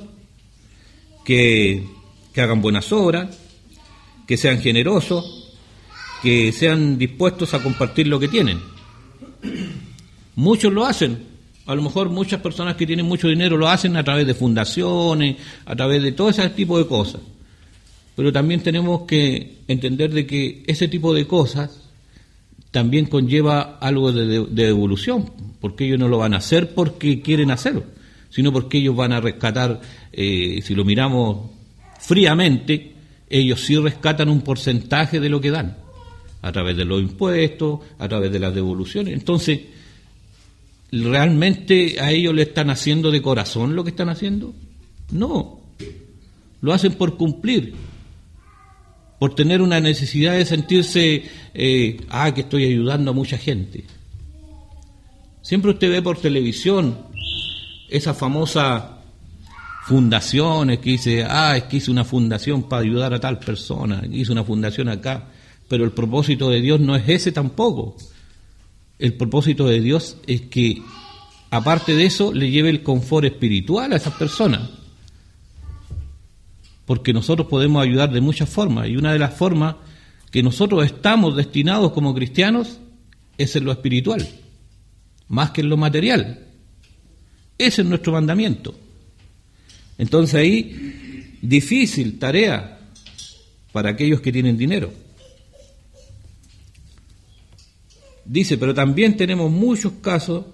que, 1.25 1.83
que 2.33 2.41
hagan 2.41 2.61
buenas 2.61 2.91
obras, 2.91 3.38
que 4.27 4.38
sean 4.38 4.59
generosos, 4.59 5.57
que 6.23 6.51
sean 6.51 6.97
dispuestos 6.97 7.53
a 7.53 7.61
compartir 7.61 8.07
lo 8.07 8.19
que 8.19 8.27
tienen. 8.27 8.59
Muchos 10.35 10.71
lo 10.71 10.85
hacen, 10.85 11.31
a 11.65 11.75
lo 11.75 11.81
mejor 11.81 12.09
muchas 12.09 12.41
personas 12.41 12.75
que 12.75 12.88
tienen 12.88 13.05
mucho 13.05 13.27
dinero 13.27 13.57
lo 13.57 13.67
hacen 13.67 13.95
a 13.95 14.03
través 14.03 14.25
de 14.25 14.33
fundaciones, 14.33 15.38
a 15.65 15.75
través 15.75 16.01
de 16.01 16.11
todo 16.11 16.29
ese 16.29 16.50
tipo 16.50 16.77
de 16.77 16.88
cosas. 16.88 17.21
Pero 18.15 18.31
también 18.31 18.61
tenemos 18.61 19.03
que 19.03 19.59
entender 19.67 20.11
de 20.11 20.25
que 20.25 20.63
ese 20.67 20.88
tipo 20.88 21.13
de 21.13 21.27
cosas 21.27 21.89
también 22.71 23.05
conlleva 23.05 23.77
algo 23.79 24.11
de, 24.11 24.45
de, 24.45 24.67
evolución, 24.67 25.31
porque 25.59 25.85
ellos 25.85 26.00
no 26.00 26.07
lo 26.07 26.17
van 26.17 26.33
a 26.33 26.38
hacer 26.38 26.73
porque 26.73 27.21
quieren 27.21 27.51
hacerlo, 27.51 27.83
sino 28.29 28.51
porque 28.51 28.77
ellos 28.77 28.95
van 28.95 29.11
a 29.11 29.19
rescatar, 29.19 29.81
eh, 30.11 30.61
si 30.63 30.73
lo 30.73 30.85
miramos 30.85 31.51
fríamente, 32.00 32.95
ellos 33.29 33.61
sí 33.61 33.77
rescatan 33.77 34.29
un 34.29 34.41
porcentaje 34.41 35.19
de 35.19 35.29
lo 35.29 35.39
que 35.39 35.51
dan, 35.51 35.77
a 36.41 36.51
través 36.51 36.75
de 36.77 36.85
los 36.85 37.01
impuestos, 37.01 37.79
a 38.00 38.07
través 38.07 38.31
de 38.31 38.39
las 38.39 38.55
devoluciones. 38.55 39.13
Entonces, 39.13 39.59
¿realmente 40.91 42.00
a 42.00 42.12
ellos 42.12 42.33
le 42.33 42.43
están 42.43 42.69
haciendo 42.69 43.12
de 43.12 43.21
corazón 43.21 43.75
lo 43.75 43.83
que 43.83 43.91
están 43.91 44.10
haciendo? 44.10 44.53
No, 45.12 45.60
lo 46.62 46.74
hacen 46.74 46.93
por 46.93 47.17
cumplir, 47.17 47.74
por 49.19 49.36
tener 49.36 49.62
una 49.62 49.79
necesidad 49.79 50.33
de 50.33 50.45
sentirse, 50.45 51.24
eh, 51.53 52.01
ah, 52.10 52.33
que 52.33 52.41
estoy 52.41 52.65
ayudando 52.65 53.12
a 53.12 53.13
mucha 53.13 53.38
gente. 53.38 53.86
Siempre 55.41 55.71
usted 55.71 55.89
ve 55.89 56.01
por 56.01 56.19
televisión 56.19 56.98
esas 57.89 58.17
famosas 58.17 58.83
fundaciones 59.86 60.79
que 60.79 60.91
dice, 60.91 61.25
ah, 61.27 61.57
es 61.57 61.63
que 61.63 61.77
hice 61.77 61.91
una 61.91 62.05
fundación 62.05 62.63
para 62.63 62.83
ayudar 62.83 63.13
a 63.13 63.19
tal 63.19 63.39
persona, 63.39 64.03
hice 64.12 64.31
una 64.31 64.43
fundación 64.43 64.88
acá, 64.89 65.29
pero 65.67 65.83
el 65.83 65.91
propósito 65.91 66.50
de 66.50 66.62
Dios 66.62 66.79
no 66.79 66.95
es 66.95 67.07
ese 67.07 67.31
tampoco 67.31 67.98
el 69.01 69.13
propósito 69.15 69.67
de 69.67 69.81
Dios 69.81 70.17
es 70.27 70.41
que, 70.41 70.81
aparte 71.50 71.96
de 71.96 72.05
eso, 72.05 72.31
le 72.31 72.51
lleve 72.51 72.70
el 72.70 72.84
confort 72.84 73.25
espiritual 73.25 73.91
a 73.91 73.98
esas 73.98 74.13
personas. 74.13 74.70
Porque 76.86 77.12
nosotros 77.12 77.48
podemos 77.48 77.84
ayudar 77.84 78.12
de 78.12 78.22
muchas 78.22 78.50
formas, 78.50 78.88
y 78.88 78.96
una 78.96 79.12
de 79.12 79.20
las 79.20 79.34
formas 79.34 79.75
que 80.31 80.43
nosotros 80.43 80.86
estamos 80.86 81.36
destinados 81.36 81.91
como 81.91 82.13
cristianos 82.13 82.79
es 83.38 83.55
en 83.55 83.65
lo 83.65 83.72
espiritual, 83.72 84.27
más 85.27 85.51
que 85.51 85.62
en 85.62 85.70
lo 85.70 85.77
material. 85.77 86.48
Ese 87.58 87.81
es 87.81 87.88
nuestro 87.88 88.13
mandamiento. 88.13 88.74
Entonces 89.98 90.36
ahí, 90.36 91.38
difícil 91.41 92.17
tarea 92.17 92.79
para 93.72 93.89
aquellos 93.89 94.22
que 94.22 94.31
tienen 94.31 94.58
dinero. 94.58 94.91
Dice, 98.25 98.58
pero 98.58 98.74
también 98.74 99.18
tenemos 99.18 99.51
muchos 99.51 99.94
casos 100.01 100.46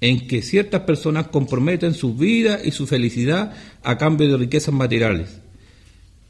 en 0.00 0.26
que 0.26 0.42
ciertas 0.42 0.82
personas 0.82 1.28
comprometen 1.28 1.94
su 1.94 2.14
vida 2.14 2.60
y 2.62 2.72
su 2.72 2.86
felicidad 2.86 3.54
a 3.82 3.98
cambio 3.98 4.28
de 4.28 4.36
riquezas 4.36 4.74
materiales. 4.74 5.38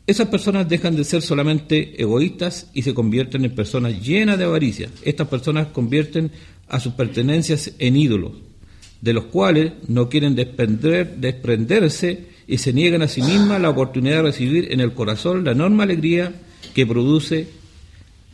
Esas 0.06 0.28
personas 0.28 0.68
dejan 0.68 0.96
de 0.96 1.04
ser 1.04 1.22
solamente 1.22 2.00
egoístas 2.02 2.68
y 2.74 2.82
se 2.82 2.92
convierten 2.92 3.44
en 3.44 3.54
personas 3.54 4.02
llenas 4.02 4.36
de 4.36 4.44
avaricia. 4.44 4.90
Estas 5.02 5.28
personas 5.28 5.68
convierten 5.68 6.32
a 6.68 6.80
sus 6.80 6.94
pertenencias 6.94 7.72
en 7.78 7.96
ídolos, 7.96 8.32
de 9.00 9.12
los 9.12 9.24
cuales 9.26 9.72
no 9.88 10.08
quieren 10.08 10.34
desprender, 10.34 11.16
desprenderse 11.16 12.26
y 12.46 12.58
se 12.58 12.72
niegan 12.72 13.02
a 13.02 13.08
sí 13.08 13.22
mismas 13.22 13.60
la 13.60 13.70
oportunidad 13.70 14.16
de 14.16 14.22
recibir 14.22 14.72
en 14.72 14.80
el 14.80 14.92
corazón 14.92 15.44
la 15.44 15.52
enorme 15.52 15.84
alegría 15.84 16.34
que 16.74 16.86
produce 16.86 17.48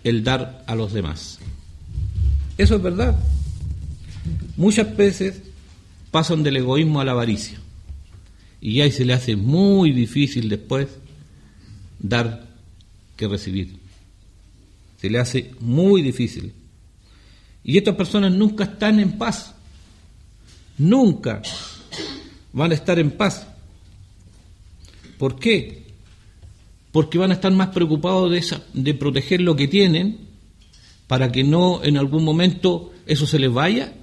el 0.04 0.24
dar 0.24 0.64
a 0.66 0.74
los 0.74 0.92
demás. 0.92 1.38
Eso 2.58 2.74
es 2.74 2.82
verdad. 2.82 3.16
Muchas 4.56 4.94
veces 4.96 5.40
pasan 6.10 6.42
del 6.42 6.56
egoísmo 6.56 7.00
a 7.00 7.04
la 7.04 7.12
avaricia. 7.12 7.60
Y 8.60 8.80
ahí 8.80 8.90
se 8.90 9.04
le 9.04 9.12
hace 9.12 9.36
muy 9.36 9.92
difícil 9.92 10.48
después 10.48 10.88
dar 12.00 12.48
que 13.16 13.28
recibir. 13.28 13.76
Se 15.00 15.08
le 15.08 15.20
hace 15.20 15.52
muy 15.60 16.02
difícil. 16.02 16.52
Y 17.62 17.78
estas 17.78 17.94
personas 17.94 18.32
nunca 18.32 18.64
están 18.64 18.98
en 18.98 19.16
paz. 19.16 19.54
Nunca 20.76 21.42
van 22.52 22.72
a 22.72 22.74
estar 22.74 22.98
en 22.98 23.12
paz. 23.12 23.46
¿Por 25.18 25.38
qué? 25.38 25.84
Porque 26.90 27.18
van 27.18 27.30
a 27.30 27.34
estar 27.34 27.52
más 27.52 27.68
preocupados 27.68 28.30
de, 28.32 28.58
de 28.72 28.94
proteger 28.94 29.40
lo 29.40 29.54
que 29.54 29.68
tienen 29.68 30.27
para 31.08 31.32
que 31.32 31.42
no 31.42 31.82
en 31.82 31.96
algún 31.96 32.22
momento 32.22 32.92
eso 33.06 33.26
se 33.26 33.38
les 33.38 33.52
vaya, 33.52 33.94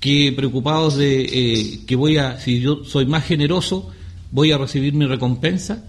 que 0.00 0.32
preocupados 0.34 0.96
de 0.96 1.22
eh, 1.22 1.80
que 1.86 1.96
voy 1.96 2.16
a, 2.16 2.40
si 2.40 2.60
yo 2.60 2.84
soy 2.84 3.06
más 3.06 3.24
generoso, 3.24 3.90
voy 4.30 4.52
a 4.52 4.58
recibir 4.58 4.94
mi 4.94 5.04
recompensa, 5.04 5.84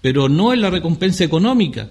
pero 0.00 0.28
no 0.28 0.52
en 0.52 0.62
la 0.62 0.70
recompensa 0.70 1.24
económica, 1.24 1.90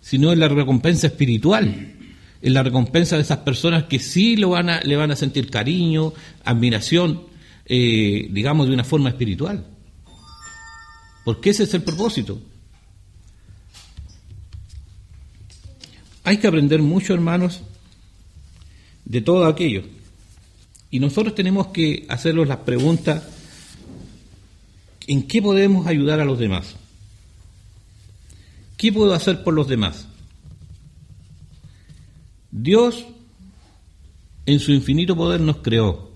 sino 0.00 0.32
en 0.32 0.40
la 0.40 0.48
recompensa 0.48 1.08
espiritual, 1.08 1.94
en 2.40 2.54
la 2.54 2.62
recompensa 2.62 3.16
de 3.16 3.22
esas 3.22 3.38
personas 3.38 3.84
que 3.84 3.98
sí 3.98 4.36
lo 4.36 4.50
van 4.50 4.70
a, 4.70 4.80
le 4.80 4.96
van 4.96 5.10
a 5.10 5.16
sentir 5.16 5.50
cariño, 5.50 6.12
admiración, 6.44 7.22
eh, 7.66 8.28
digamos, 8.30 8.68
de 8.68 8.74
una 8.74 8.84
forma 8.84 9.08
espiritual. 9.08 9.66
Porque 11.24 11.50
ese 11.50 11.64
es 11.64 11.74
el 11.74 11.82
propósito. 11.82 12.38
Hay 16.24 16.38
que 16.38 16.46
aprender 16.46 16.80
mucho, 16.80 17.12
hermanos, 17.12 17.60
de 19.04 19.20
todo 19.20 19.44
aquello. 19.44 19.82
Y 20.90 20.98
nosotros 20.98 21.34
tenemos 21.34 21.68
que 21.68 22.06
hacernos 22.08 22.48
las 22.48 22.58
preguntas, 22.58 23.24
¿en 25.06 25.24
qué 25.24 25.42
podemos 25.42 25.86
ayudar 25.86 26.20
a 26.20 26.24
los 26.24 26.38
demás? 26.38 26.76
¿Qué 28.78 28.90
puedo 28.90 29.12
hacer 29.12 29.44
por 29.44 29.52
los 29.52 29.68
demás? 29.68 30.08
Dios, 32.50 33.04
en 34.46 34.60
su 34.60 34.72
infinito 34.72 35.14
poder, 35.14 35.42
nos 35.42 35.58
creó 35.58 36.10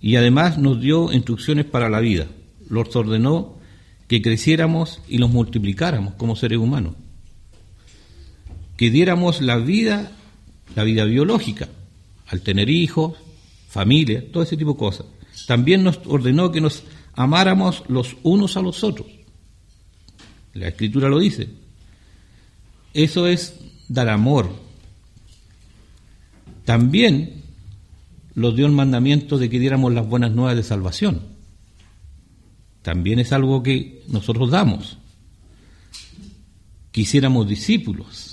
y 0.00 0.16
además 0.16 0.58
nos 0.58 0.80
dio 0.80 1.12
instrucciones 1.12 1.64
para 1.64 1.88
la 1.88 1.98
vida. 1.98 2.28
Los 2.68 2.94
ordenó 2.94 3.58
que 4.06 4.22
creciéramos 4.22 5.00
y 5.08 5.18
los 5.18 5.30
multiplicáramos 5.30 6.14
como 6.14 6.36
seres 6.36 6.58
humanos 6.58 6.94
que 8.82 8.90
diéramos 8.90 9.40
la 9.40 9.58
vida, 9.58 10.10
la 10.74 10.82
vida 10.82 11.04
biológica, 11.04 11.68
al 12.26 12.40
tener 12.40 12.68
hijos, 12.68 13.14
familia, 13.68 14.24
todo 14.32 14.42
ese 14.42 14.56
tipo 14.56 14.72
de 14.72 14.78
cosas. 14.80 15.06
También 15.46 15.84
nos 15.84 16.00
ordenó 16.04 16.50
que 16.50 16.60
nos 16.60 16.82
amáramos 17.12 17.84
los 17.86 18.16
unos 18.24 18.56
a 18.56 18.60
los 18.60 18.82
otros. 18.82 19.06
La 20.54 20.66
escritura 20.66 21.08
lo 21.08 21.20
dice. 21.20 21.50
Eso 22.92 23.28
es 23.28 23.54
dar 23.86 24.08
amor. 24.08 24.52
También 26.64 27.40
nos 28.34 28.56
dio 28.56 28.66
el 28.66 28.72
mandamiento 28.72 29.38
de 29.38 29.48
que 29.48 29.60
diéramos 29.60 29.92
las 29.92 30.08
buenas 30.08 30.32
nuevas 30.32 30.56
de 30.56 30.64
salvación. 30.64 31.22
También 32.82 33.20
es 33.20 33.32
algo 33.32 33.62
que 33.62 34.02
nosotros 34.08 34.50
damos. 34.50 34.98
Quisiéramos 36.90 37.48
discípulos 37.48 38.31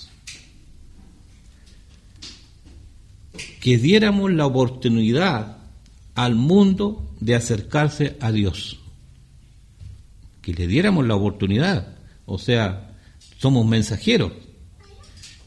que 3.59 3.77
diéramos 3.77 4.31
la 4.31 4.45
oportunidad 4.45 5.57
al 6.15 6.35
mundo 6.35 7.09
de 7.19 7.35
acercarse 7.35 8.17
a 8.21 8.31
Dios. 8.31 8.79
Que 10.41 10.53
le 10.53 10.67
diéramos 10.67 11.05
la 11.05 11.15
oportunidad. 11.15 11.95
O 12.25 12.37
sea, 12.37 12.95
somos 13.37 13.65
mensajeros. 13.65 14.31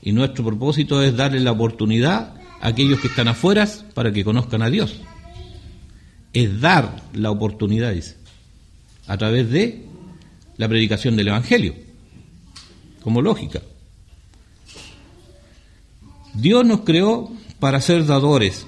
Y 0.02 0.12
nuestro 0.12 0.44
propósito 0.44 1.02
es 1.02 1.16
darle 1.16 1.40
la 1.40 1.52
oportunidad 1.52 2.34
a 2.60 2.68
aquellos 2.68 3.00
que 3.00 3.08
están 3.08 3.28
afuera 3.28 3.68
para 3.94 4.12
que 4.12 4.24
conozcan 4.24 4.62
a 4.62 4.70
Dios. 4.70 5.00
Es 6.32 6.60
dar 6.60 7.02
la 7.12 7.30
oportunidad, 7.30 7.94
a 9.06 9.16
través 9.16 9.50
de 9.50 9.86
la 10.56 10.68
predicación 10.68 11.16
del 11.16 11.28
Evangelio, 11.28 11.74
como 13.02 13.20
lógica. 13.20 13.60
Dios 16.34 16.64
nos 16.64 16.80
creó 16.80 17.30
para 17.62 17.80
ser 17.80 18.04
dadores. 18.04 18.66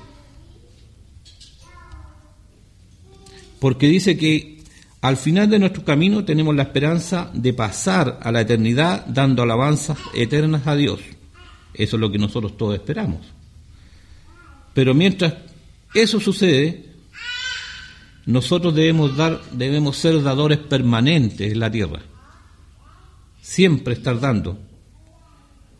Porque 3.58 3.88
dice 3.88 4.16
que 4.16 4.62
Al 5.00 5.16
final 5.16 5.50
de 5.50 5.58
nuestro 5.58 5.84
camino 5.84 6.24
tenemos 6.24 6.54
la 6.54 6.62
esperanza 6.62 7.30
de 7.34 7.52
pasar 7.52 8.20
a 8.22 8.32
la 8.32 8.40
eternidad 8.40 9.04
dando 9.06 9.42
alabanzas 9.42 9.98
eternas 10.14 10.66
a 10.66 10.76
Dios. 10.76 11.00
Eso 11.74 11.96
es 11.96 12.00
lo 12.00 12.10
que 12.10 12.18
nosotros 12.18 12.56
todos 12.56 12.76
esperamos. 12.76 13.20
Pero 14.72 14.94
mientras 14.94 15.34
eso 15.92 16.20
sucede, 16.20 16.86
nosotros 18.24 18.74
debemos 18.74 19.14
dar, 19.14 19.42
debemos 19.50 19.98
ser 19.98 20.22
dadores 20.22 20.58
permanentes 20.58 21.52
en 21.52 21.58
la 21.58 21.70
tierra. 21.70 22.00
Siempre 23.42 23.92
estar 23.92 24.18
dando. 24.20 24.56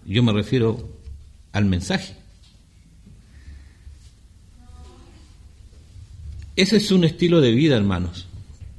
Yo 0.04 0.23
me 0.23 0.33
refiero 0.33 0.87
al 1.52 1.64
mensaje. 1.64 2.24
Ese 6.56 6.76
es 6.76 6.90
un 6.90 7.04
estilo 7.04 7.40
de 7.40 7.52
vida, 7.52 7.76
hermanos. 7.76 8.26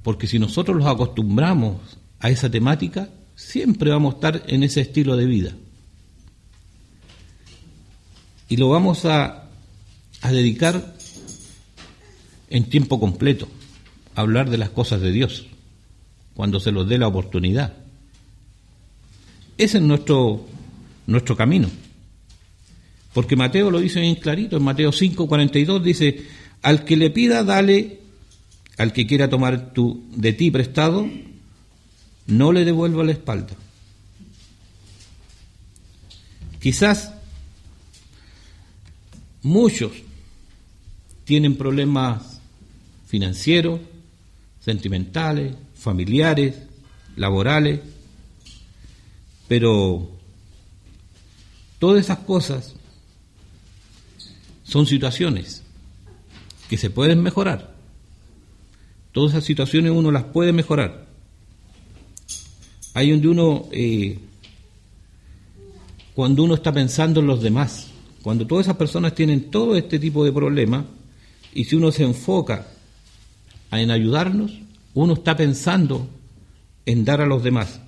Porque 0.04 0.28
si 0.28 0.40
nosotros 0.40 0.78
los 0.78 0.88
acostumbramos 0.88 1.78
a 2.20 2.30
esa 2.30 2.50
temática, 2.50 3.10
siempre 3.36 3.90
vamos 3.90 4.14
a 4.14 4.18
estar 4.18 4.44
en 4.48 4.64
ese 4.64 4.82
estilo 4.82 5.18
de 5.18 5.26
vida. 5.26 5.52
Y 8.48 8.58
lo 8.58 8.70
vamos 8.70 9.06
a, 9.06 9.50
a 10.22 10.32
dedicar 10.32 10.96
en 12.50 12.70
tiempo 12.70 13.00
completo 13.00 13.48
a 14.14 14.22
hablar 14.22 14.50
de 14.50 14.58
las 14.58 14.70
cosas 14.70 15.02
de 15.02 15.12
Dios, 15.12 15.48
cuando 16.36 16.60
se 16.60 16.72
nos 16.72 16.88
dé 16.88 16.98
la 16.98 17.08
oportunidad. 17.08 17.74
Ese 19.58 19.78
es 19.78 19.84
nuestro, 19.84 20.46
nuestro 21.08 21.36
camino. 21.36 21.70
Porque 23.14 23.36
Mateo 23.36 23.72
lo 23.72 23.80
dice 23.80 24.02
bien 24.02 24.16
clarito, 24.16 24.58
en 24.58 24.64
Mateo 24.64 24.92
5, 24.92 25.28
42 25.28 25.84
dice, 25.84 26.26
al 26.66 26.84
que 26.84 26.98
le 26.98 27.12
pida, 27.12 27.44
dale 27.44 28.00
al 28.80 28.92
que 28.92 29.06
quiera 29.06 29.30
tomar 29.30 29.72
tu, 29.72 30.04
de 30.16 30.34
ti 30.34 30.50
prestado, 30.50 31.08
no 32.26 32.52
le 32.52 32.66
devuelva 32.66 33.04
la 33.04 33.12
espalda. 33.12 33.54
Quizás 36.60 37.14
muchos 39.44 39.92
tienen 41.24 41.56
problemas 41.56 42.40
financieros, 43.06 43.80
sentimentales, 44.60 45.56
familiares, 45.76 46.56
laborales, 47.16 47.80
pero 49.48 50.10
todas 51.78 52.06
esas 52.06 52.18
cosas 52.18 52.74
son 54.64 54.88
situaciones 54.88 55.62
que 56.70 56.78
se 56.78 56.90
pueden 56.90 57.22
mejorar 57.22 57.76
Todas 59.16 59.32
esas 59.32 59.46
situaciones 59.46 59.94
uno 59.94 60.12
las 60.12 60.26
puede 60.26 60.52
mejorar. 60.52 61.06
Hay 62.94 63.12
donde 63.12 63.30
uno, 63.30 63.66
eh, 63.72 64.20
cuando 66.14 66.44
uno 66.44 66.56
está 66.56 66.74
pensando 66.74 67.22
en 67.22 67.28
los 67.28 67.42
demás, 67.42 67.88
cuando 68.22 68.46
todas 68.46 68.66
esas 68.66 68.76
personas 68.76 69.16
tienen 69.16 69.50
todo 69.50 69.78
este 69.78 70.00
tipo 70.00 70.26
de 70.26 70.34
problemas, 70.34 70.84
y 71.54 71.64
si 71.64 71.78
uno 71.78 71.94
se 71.94 72.04
enfoca 72.04 72.68
en 73.72 73.90
ayudarnos, 73.90 74.60
uno 74.94 75.14
está 75.14 75.38
pensando 75.38 76.10
en 76.86 77.06
dar 77.06 77.22
a 77.22 77.26
los 77.26 77.42
demás. 77.42 77.80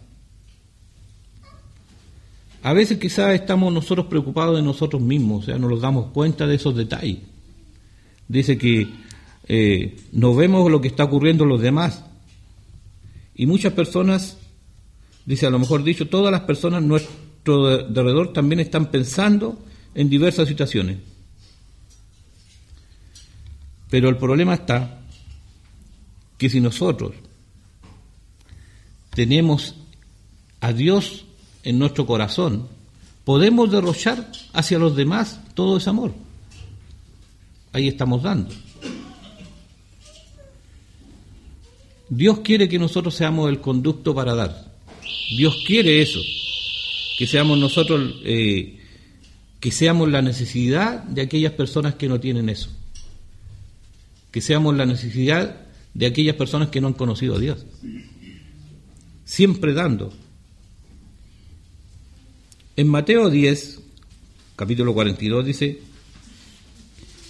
A 2.63 2.71
veces 2.71 2.99
quizás 2.99 3.35
estamos 3.35 3.73
nosotros 3.73 4.05
preocupados 4.05 4.55
de 4.55 4.61
nosotros 4.61 5.01
mismos, 5.01 5.43
o 5.43 5.45
sea, 5.47 5.57
no 5.57 5.67
nos 5.67 5.81
damos 5.81 6.11
cuenta 6.13 6.47
de 6.47 6.55
esos 6.55 6.73
detalles. 6.73 7.17
Dice 8.27 8.57
que 8.57 8.87
eh, 9.47 9.97
no 10.11 10.35
vemos 10.35 10.69
lo 10.69 10.81
que 10.81 10.89
está 10.89 11.05
ocurriendo 11.05 11.43
en 11.43 11.49
los 11.49 11.61
demás. 11.61 12.03
Y 13.35 13.45
muchas 13.45 13.73
personas, 13.73 14.37
dice 15.25 15.45
a 15.45 15.49
lo 15.49 15.59
mejor 15.59 15.83
dicho, 15.83 16.07
todas 16.07 16.31
las 16.31 16.41
personas 16.41 16.83
nuestro 16.83 17.67
alrededor 17.67 18.33
también 18.33 18.59
están 18.59 18.91
pensando 18.91 19.57
en 19.95 20.09
diversas 20.09 20.47
situaciones. 20.47 20.97
Pero 23.89 24.09
el 24.09 24.17
problema 24.17 24.55
está 24.55 25.01
que 26.37 26.49
si 26.49 26.59
nosotros 26.59 27.13
tenemos 29.11 29.75
a 30.59 30.73
Dios 30.73 31.25
en 31.63 31.79
nuestro 31.79 32.05
corazón, 32.05 32.67
podemos 33.23 33.71
derrochar 33.71 34.31
hacia 34.53 34.79
los 34.79 34.95
demás 34.95 35.39
todo 35.53 35.77
ese 35.77 35.89
amor. 35.89 36.13
Ahí 37.77 37.87
estamos 37.87 38.23
dando. 38.23 38.49
Dios 42.09 42.39
quiere 42.39 42.67
que 42.67 42.79
nosotros 42.79 43.13
seamos 43.13 43.51
el 43.51 43.61
conducto 43.61 44.15
para 44.15 44.33
dar. 44.33 44.73
Dios 45.37 45.63
quiere 45.63 46.01
eso, 46.01 46.19
que 47.19 47.27
seamos 47.27 47.59
nosotros, 47.59 48.15
eh, 48.23 48.79
que 49.59 49.69
seamos 49.69 50.09
la 50.09 50.23
necesidad 50.23 51.03
de 51.03 51.21
aquellas 51.21 51.51
personas 51.51 51.93
que 51.93 52.07
no 52.07 52.19
tienen 52.19 52.49
eso, 52.49 52.71
que 54.31 54.41
seamos 54.41 54.75
la 54.75 54.87
necesidad 54.87 55.67
de 55.93 56.07
aquellas 56.07 56.35
personas 56.35 56.69
que 56.69 56.81
no 56.81 56.87
han 56.87 56.93
conocido 56.93 57.35
a 57.35 57.39
Dios. 57.39 57.63
Siempre 59.23 59.73
dando. 59.73 60.11
En 62.75 62.87
Mateo 62.87 63.29
10, 63.29 63.81
capítulo 64.55 64.95
42, 64.95 65.45
dice, 65.45 65.86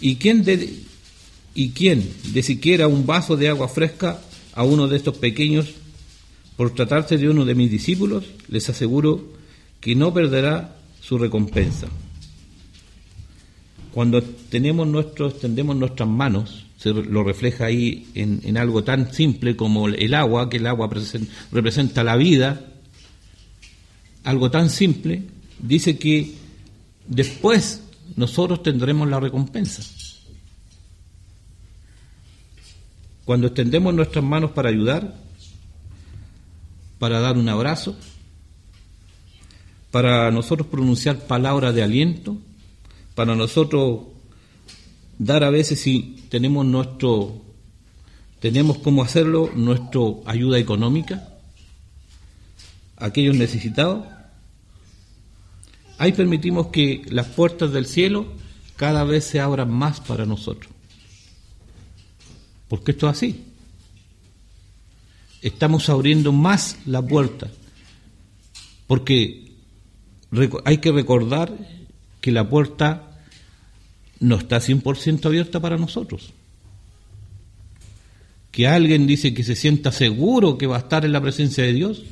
¿y 0.01 0.15
quién 0.15 0.43
de, 0.43 0.73
y 1.53 1.69
quién 1.69 2.07
de 2.33 2.43
siquiera 2.43 2.87
un 2.87 3.05
vaso 3.05 3.35
de 3.35 3.49
agua 3.49 3.67
fresca 3.67 4.21
a 4.53 4.63
uno 4.63 4.87
de 4.87 4.97
estos 4.97 5.17
pequeños, 5.17 5.67
por 6.55 6.73
tratarse 6.73 7.17
de 7.17 7.29
uno 7.29 7.45
de 7.45 7.55
mis 7.55 7.69
discípulos, 7.69 8.25
les 8.47 8.67
aseguro 8.69 9.33
que 9.79 9.95
no 9.95 10.13
perderá 10.13 10.75
su 11.01 11.17
recompensa. 11.17 11.87
Cuando 13.93 14.21
tenemos 14.21 14.87
nuestro, 14.87 15.27
extendemos 15.29 15.75
nuestras 15.75 16.09
manos, 16.09 16.65
se 16.77 16.93
lo 16.93 17.23
refleja 17.23 17.65
ahí 17.65 18.07
en, 18.13 18.57
algo 18.57 18.83
tan 18.83 19.13
simple 19.13 19.55
como 19.55 19.87
el 19.87 20.13
agua, 20.13 20.49
que 20.49 20.57
el 20.57 20.67
agua 20.67 20.89
representa 21.51 22.03
la 22.03 22.15
vida, 22.15 22.61
algo 24.23 24.51
tan 24.51 24.69
simple, 24.69 25.23
dice 25.59 25.97
que 25.97 26.33
después 27.07 27.81
nosotros 28.15 28.63
tendremos 28.63 29.07
la 29.07 29.19
recompensa. 29.19 29.83
Cuando 33.25 33.47
extendemos 33.47 33.93
nuestras 33.93 34.23
manos 34.23 34.51
para 34.51 34.69
ayudar, 34.69 35.13
para 36.99 37.19
dar 37.19 37.37
un 37.37 37.49
abrazo, 37.49 37.95
para 39.91 40.31
nosotros 40.31 40.67
pronunciar 40.67 41.19
palabras 41.27 41.75
de 41.75 41.83
aliento, 41.83 42.37
para 43.15 43.35
nosotros 43.35 44.01
dar 45.19 45.43
a 45.43 45.49
veces 45.49 45.79
si 45.79 46.23
tenemos 46.29 46.65
nuestro 46.65 47.41
tenemos 48.39 48.77
cómo 48.77 49.01
hacerlo, 49.01 49.49
nuestra 49.55 50.01
ayuda 50.25 50.59
económica 50.59 51.27
aquellos 52.97 53.35
necesitados. 53.35 54.05
Ahí 55.97 56.11
permitimos 56.11 56.67
que 56.67 57.01
las 57.09 57.27
puertas 57.27 57.71
del 57.71 57.85
cielo 57.85 58.27
cada 58.75 59.03
vez 59.03 59.25
se 59.25 59.39
abran 59.39 59.71
más 59.71 59.99
para 59.99 60.25
nosotros. 60.25 60.71
Porque 62.67 62.91
esto 62.91 63.09
es 63.09 63.17
así. 63.17 63.43
Estamos 65.41 65.89
abriendo 65.89 66.31
más 66.31 66.77
la 66.85 67.01
puerta. 67.01 67.49
Porque 68.85 69.51
hay 70.65 70.77
que 70.77 70.91
recordar 70.91 71.53
que 72.21 72.31
la 72.31 72.49
puerta 72.49 73.21
no 74.19 74.35
está 74.35 74.57
100% 74.57 75.25
abierta 75.25 75.59
para 75.59 75.77
nosotros. 75.77 76.33
Que 78.51 78.67
alguien 78.67 79.07
dice 79.07 79.33
que 79.33 79.43
se 79.43 79.55
sienta 79.55 79.91
seguro 79.91 80.57
que 80.57 80.67
va 80.67 80.77
a 80.77 80.79
estar 80.79 81.05
en 81.05 81.11
la 81.11 81.21
presencia 81.21 81.63
de 81.63 81.73
Dios, 81.73 82.03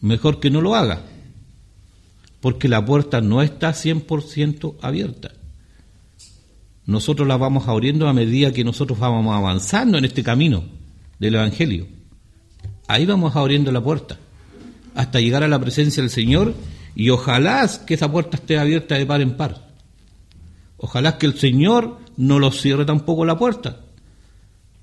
mejor 0.00 0.40
que 0.40 0.50
no 0.50 0.60
lo 0.60 0.74
haga. 0.74 1.02
Porque 2.46 2.68
la 2.68 2.84
puerta 2.84 3.20
no 3.20 3.42
está 3.42 3.70
100% 3.70 4.76
abierta 4.80 5.32
nosotros 6.86 7.26
la 7.26 7.36
vamos 7.36 7.66
abriendo 7.66 8.08
a 8.08 8.12
medida 8.12 8.52
que 8.52 8.64
nosotros 8.64 8.98
vamos 8.98 9.34
avanzando 9.34 9.98
en 9.98 10.04
este 10.04 10.22
camino 10.22 10.62
del 11.18 11.34
Evangelio. 11.34 11.88
Ahí 12.86 13.04
vamos 13.04 13.34
abriendo 13.34 13.72
la 13.72 13.82
puerta 13.82 14.18
hasta 14.94 15.20
llegar 15.20 15.42
a 15.42 15.48
la 15.48 15.58
presencia 15.58 16.02
del 16.02 16.10
Señor 16.10 16.54
y 16.94 17.10
ojalá 17.10 17.68
que 17.84 17.94
esa 17.94 18.10
puerta 18.10 18.36
esté 18.36 18.56
abierta 18.56 18.94
de 18.94 19.04
par 19.04 19.20
en 19.20 19.36
par. 19.36 19.66
Ojalá 20.76 21.18
que 21.18 21.26
el 21.26 21.36
Señor 21.38 21.98
no 22.16 22.38
lo 22.38 22.52
cierre 22.52 22.84
tampoco 22.84 23.24
la 23.24 23.36
puerta, 23.36 23.80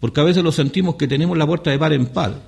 porque 0.02 0.20
a 0.20 0.26
veces 0.26 0.44
lo 0.44 0.52
sentimos 0.52 0.96
que 0.96 1.08
tenemos 1.08 1.38
la 1.38 1.48
puerta 1.48 1.72
de 1.72 1.80
par 1.80 1.94
en 1.94 2.08
par, 2.08 2.42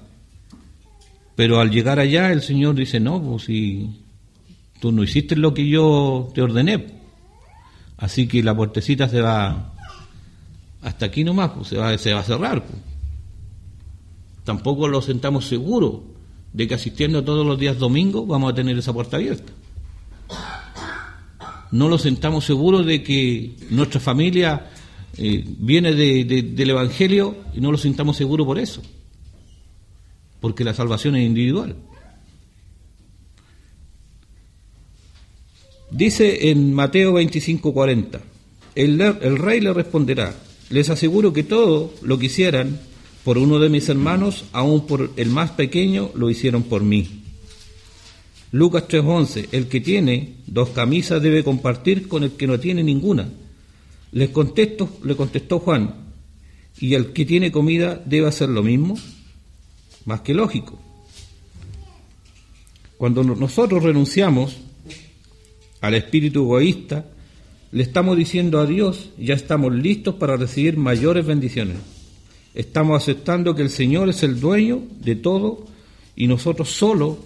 pero 1.37 1.61
al 1.61 1.71
llegar 1.71 1.99
allá 1.99 2.31
el 2.33 2.41
Señor 2.41 2.75
dice, 2.75 2.99
no, 2.99 3.23
pues 3.23 3.43
si 3.43 4.04
tú 4.79 4.91
no 4.91 5.03
hiciste 5.03 5.35
lo 5.35 5.53
que 5.53 5.67
yo 5.67 6.29
te 6.33 6.41
ordené, 6.41 6.95
Así 7.97 8.27
que 8.27 8.43
la 8.43 8.55
puertecita 8.55 9.07
se 9.07 9.21
va 9.21 9.73
hasta 10.81 11.05
aquí 11.05 11.23
nomás, 11.23 11.51
pues, 11.51 11.69
se, 11.69 11.77
va, 11.77 11.97
se 11.97 12.13
va 12.13 12.19
a 12.19 12.23
cerrar. 12.23 12.63
Pues. 12.63 12.77
tampoco 14.43 14.87
lo 14.87 15.01
sentamos 15.01 15.47
seguro 15.47 16.03
de 16.53 16.67
que 16.67 16.75
asistiendo 16.75 17.23
todos 17.23 17.45
los 17.45 17.59
días 17.59 17.79
domingos 17.79 18.27
vamos 18.27 18.51
a 18.51 18.55
tener 18.55 18.77
esa 18.77 18.93
puerta 18.93 19.17
abierta. 19.17 19.51
No 21.71 21.89
lo 21.89 21.97
sentamos 21.97 22.45
seguro 22.45 22.83
de 22.83 23.03
que 23.03 23.55
nuestra 23.69 23.99
familia 23.99 24.69
eh, 25.17 25.43
viene 25.45 25.93
del 25.93 26.69
Evangelio 26.69 27.35
y 27.53 27.59
no 27.59 27.71
lo 27.71 27.77
sintamos 27.77 28.15
seguro 28.15 28.45
por 28.45 28.59
eso, 28.59 28.81
porque 30.39 30.63
la 30.63 30.73
salvación 30.73 31.15
es 31.15 31.25
individual. 31.25 31.75
Dice 35.91 36.49
en 36.49 36.73
Mateo 36.73 37.13
25:40, 37.13 38.19
el, 38.75 38.99
el 38.99 39.37
rey 39.37 39.61
le 39.61 39.73
responderá, 39.73 40.35
les 40.69 40.89
aseguro 40.89 41.31
que 41.31 41.43
todo 41.43 41.93
lo 42.01 42.17
que 42.17 42.25
hicieran 42.25 42.79
por 43.23 43.37
uno 43.37 43.59
de 43.59 43.69
mis 43.69 43.89
hermanos, 43.89 44.45
aun 44.51 44.85
por 44.85 45.11
el 45.15 45.29
más 45.29 45.51
pequeño, 45.51 46.11
lo 46.13 46.29
hicieron 46.29 46.63
por 46.63 46.83
mí. 46.83 47.23
Lucas 48.51 48.87
3:11, 48.87 49.49
el 49.51 49.67
que 49.67 49.81
tiene 49.81 50.35
dos 50.47 50.69
camisas 50.69 51.21
debe 51.21 51.43
compartir 51.43 52.07
con 52.07 52.23
el 52.23 52.31
que 52.31 52.47
no 52.47 52.59
tiene 52.59 52.83
ninguna. 52.83 53.27
Le, 54.11 54.31
contesto, 54.31 54.89
le 55.03 55.15
contestó 55.15 55.59
Juan, 55.59 55.93
¿y 56.79 56.93
el 56.93 57.13
que 57.13 57.25
tiene 57.25 57.51
comida 57.51 58.01
debe 58.05 58.27
hacer 58.27 58.49
lo 58.49 58.63
mismo? 58.63 58.97
Más 60.05 60.21
que 60.21 60.33
lógico. 60.33 60.79
Cuando 62.97 63.23
nosotros 63.23 63.83
renunciamos 63.83 64.55
al 65.85 65.93
espíritu 65.93 66.41
egoísta, 66.43 67.05
le 67.71 67.83
estamos 67.83 68.17
diciendo 68.17 68.59
a 68.59 68.65
Dios, 68.65 69.09
ya 69.19 69.35
estamos 69.35 69.71
listos 69.73 70.15
para 70.15 70.35
recibir 70.35 70.77
mayores 70.77 71.25
bendiciones. 71.25 71.77
Estamos 72.55 73.01
aceptando 73.03 73.53
que 73.53 73.61
el 73.61 73.69
Señor 73.69 74.09
es 74.09 74.23
el 74.23 74.39
dueño 74.39 74.81
de 75.01 75.15
todo 75.15 75.65
y 76.15 76.25
nosotros 76.25 76.69
solo 76.71 77.19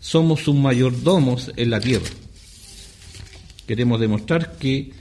somos 0.00 0.40
sus 0.40 0.54
mayordomos 0.54 1.52
en 1.56 1.70
la 1.70 1.80
tierra. 1.80 2.08
Queremos 3.66 4.00
demostrar 4.00 4.56
que 4.56 4.92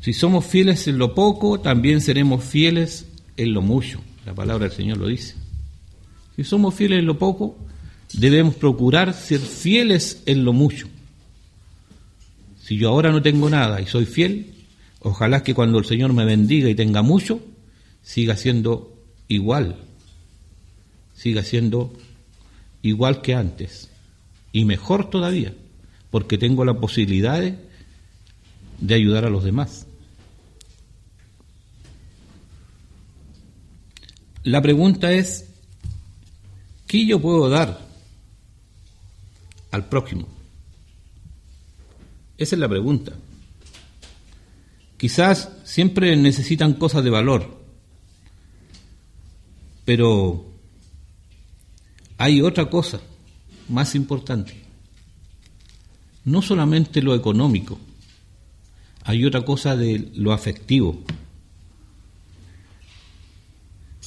si 0.00 0.12
somos 0.12 0.44
fieles 0.44 0.86
en 0.86 0.98
lo 0.98 1.14
poco, 1.14 1.58
también 1.58 2.00
seremos 2.00 2.44
fieles 2.44 3.06
en 3.36 3.54
lo 3.54 3.62
mucho. 3.62 4.00
La 4.24 4.34
palabra 4.34 4.68
del 4.68 4.76
Señor 4.76 4.98
lo 4.98 5.08
dice. 5.08 5.34
Si 6.36 6.44
somos 6.44 6.74
fieles 6.74 7.00
en 7.00 7.06
lo 7.06 7.18
poco, 7.18 7.56
debemos 8.12 8.54
procurar 8.54 9.14
ser 9.14 9.40
fieles 9.40 10.22
en 10.26 10.44
lo 10.44 10.52
mucho. 10.52 10.88
Si 12.64 12.78
yo 12.78 12.88
ahora 12.88 13.12
no 13.12 13.20
tengo 13.20 13.50
nada 13.50 13.82
y 13.82 13.86
soy 13.86 14.06
fiel, 14.06 14.54
ojalá 15.00 15.42
que 15.42 15.52
cuando 15.52 15.78
el 15.78 15.84
Señor 15.84 16.14
me 16.14 16.24
bendiga 16.24 16.70
y 16.70 16.74
tenga 16.74 17.02
mucho, 17.02 17.44
siga 18.02 18.38
siendo 18.38 19.04
igual, 19.28 19.76
siga 21.14 21.42
siendo 21.42 21.92
igual 22.80 23.20
que 23.20 23.34
antes 23.34 23.90
y 24.50 24.64
mejor 24.64 25.10
todavía, 25.10 25.52
porque 26.10 26.38
tengo 26.38 26.64
la 26.64 26.80
posibilidad 26.80 27.42
de 28.80 28.94
ayudar 28.94 29.26
a 29.26 29.30
los 29.30 29.44
demás. 29.44 29.86
La 34.42 34.62
pregunta 34.62 35.12
es, 35.12 35.50
¿qué 36.86 37.04
yo 37.04 37.20
puedo 37.20 37.50
dar 37.50 37.78
al 39.70 39.84
próximo? 39.86 40.43
Esa 42.36 42.56
es 42.56 42.60
la 42.60 42.68
pregunta. 42.68 43.12
Quizás 44.96 45.50
siempre 45.64 46.16
necesitan 46.16 46.74
cosas 46.74 47.04
de 47.04 47.10
valor, 47.10 47.60
pero 49.84 50.46
hay 52.16 52.40
otra 52.40 52.70
cosa 52.70 53.00
más 53.68 53.94
importante. 53.94 54.54
No 56.24 56.40
solamente 56.40 57.02
lo 57.02 57.14
económico, 57.14 57.78
hay 59.04 59.24
otra 59.26 59.44
cosa 59.44 59.76
de 59.76 60.10
lo 60.14 60.32
afectivo. 60.32 61.02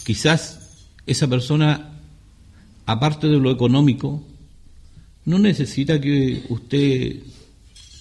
Quizás 0.03 0.87
esa 1.05 1.27
persona, 1.27 1.99
aparte 2.85 3.27
de 3.27 3.37
lo 3.37 3.51
económico, 3.51 4.23
no 5.25 5.37
necesita 5.37 6.01
que 6.01 6.43
usted 6.49 7.21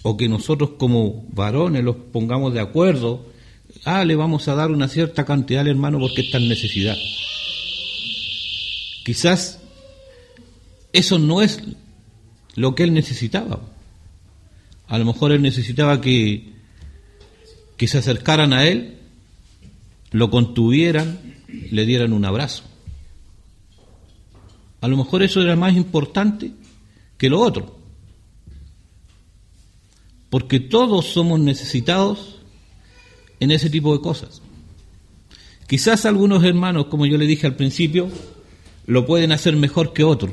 o 0.09 0.17
que 0.17 0.29
nosotros 0.29 0.71
como 0.79 1.27
varones 1.33 1.83
los 1.83 1.97
pongamos 1.97 2.55
de 2.55 2.61
acuerdo, 2.61 3.27
ah, 3.85 4.05
le 4.05 4.15
vamos 4.15 4.47
a 4.47 4.55
dar 4.55 4.71
una 4.71 4.87
cierta 4.87 5.25
cantidad 5.25 5.63
al 5.63 5.67
hermano 5.67 5.99
porque 5.99 6.21
está 6.21 6.39
en 6.39 6.49
necesidad. 6.49 6.97
Quizás 9.05 9.59
eso 10.93 11.19
no 11.19 11.43
es 11.43 11.61
lo 12.55 12.77
que 12.77 12.85
él 12.85 12.95
necesitaba. 12.95 13.59
A 14.87 14.97
lo 14.97 15.07
mejor 15.07 15.33
él 15.33 15.43
necesitaba 15.43 16.01
que, 16.01 16.53
que 17.77 17.89
se 17.89 17.99
acercaran 17.99 18.53
a 18.53 18.65
él, 18.65 18.99
lo 20.13 20.31
contuvieran, 20.31 21.19
le 21.49 21.85
dieran 21.85 22.13
un 22.13 22.25
abrazo. 22.25 22.63
A 24.81 24.87
lo 24.87 24.97
mejor 24.97 25.25
eso 25.25 25.43
era 25.43 25.57
más 25.57 25.75
importante 25.75 26.53
que 27.19 27.29
lo 27.29 27.41
otro. 27.41 27.76
Porque 30.31 30.61
todos 30.61 31.07
somos 31.07 31.41
necesitados 31.41 32.41
en 33.41 33.51
ese 33.51 33.71
tipo 33.71 33.97
de 33.97 34.03
cosas. 34.03 34.43
Quizás 35.67 36.07
algunos 36.07 36.45
hermanos, 36.45 36.87
como 36.87 37.07
yo 37.07 37.19
le 37.19 37.27
dije 37.27 37.47
al 37.47 37.57
principio, 37.57 38.09
lo 38.87 39.05
pueden 39.07 39.33
hacer 39.33 39.57
mejor 39.57 39.93
que 39.93 40.05
otros. 40.05 40.33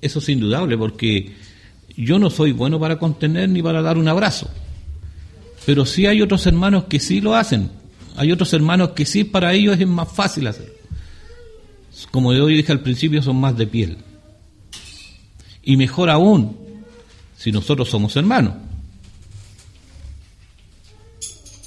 Eso 0.00 0.18
es 0.18 0.28
indudable, 0.28 0.76
porque 0.76 1.32
yo 1.96 2.18
no 2.18 2.28
soy 2.28 2.52
bueno 2.52 2.78
para 2.78 2.98
contener 2.98 3.48
ni 3.48 3.62
para 3.62 3.80
dar 3.80 3.96
un 3.96 4.08
abrazo. 4.08 4.50
Pero 5.64 5.86
sí 5.86 6.06
hay 6.06 6.20
otros 6.20 6.46
hermanos 6.46 6.84
que 6.84 7.00
sí 7.00 7.20
lo 7.20 7.34
hacen. 7.34 7.70
Hay 8.16 8.30
otros 8.30 8.52
hermanos 8.52 8.90
que 8.90 9.06
sí 9.06 9.24
para 9.24 9.54
ellos 9.54 9.78
es 9.80 9.86
más 9.86 10.12
fácil 10.12 10.46
hacer. 10.46 10.74
Como 12.10 12.32
yo 12.32 12.46
dije 12.46 12.72
al 12.72 12.80
principio, 12.80 13.22
son 13.22 13.36
más 13.36 13.56
de 13.56 13.66
piel. 13.66 13.98
Y 15.62 15.76
mejor 15.76 16.10
aún, 16.10 16.56
si 17.44 17.52
nosotros 17.52 17.90
somos 17.90 18.16
hermanos. 18.16 18.54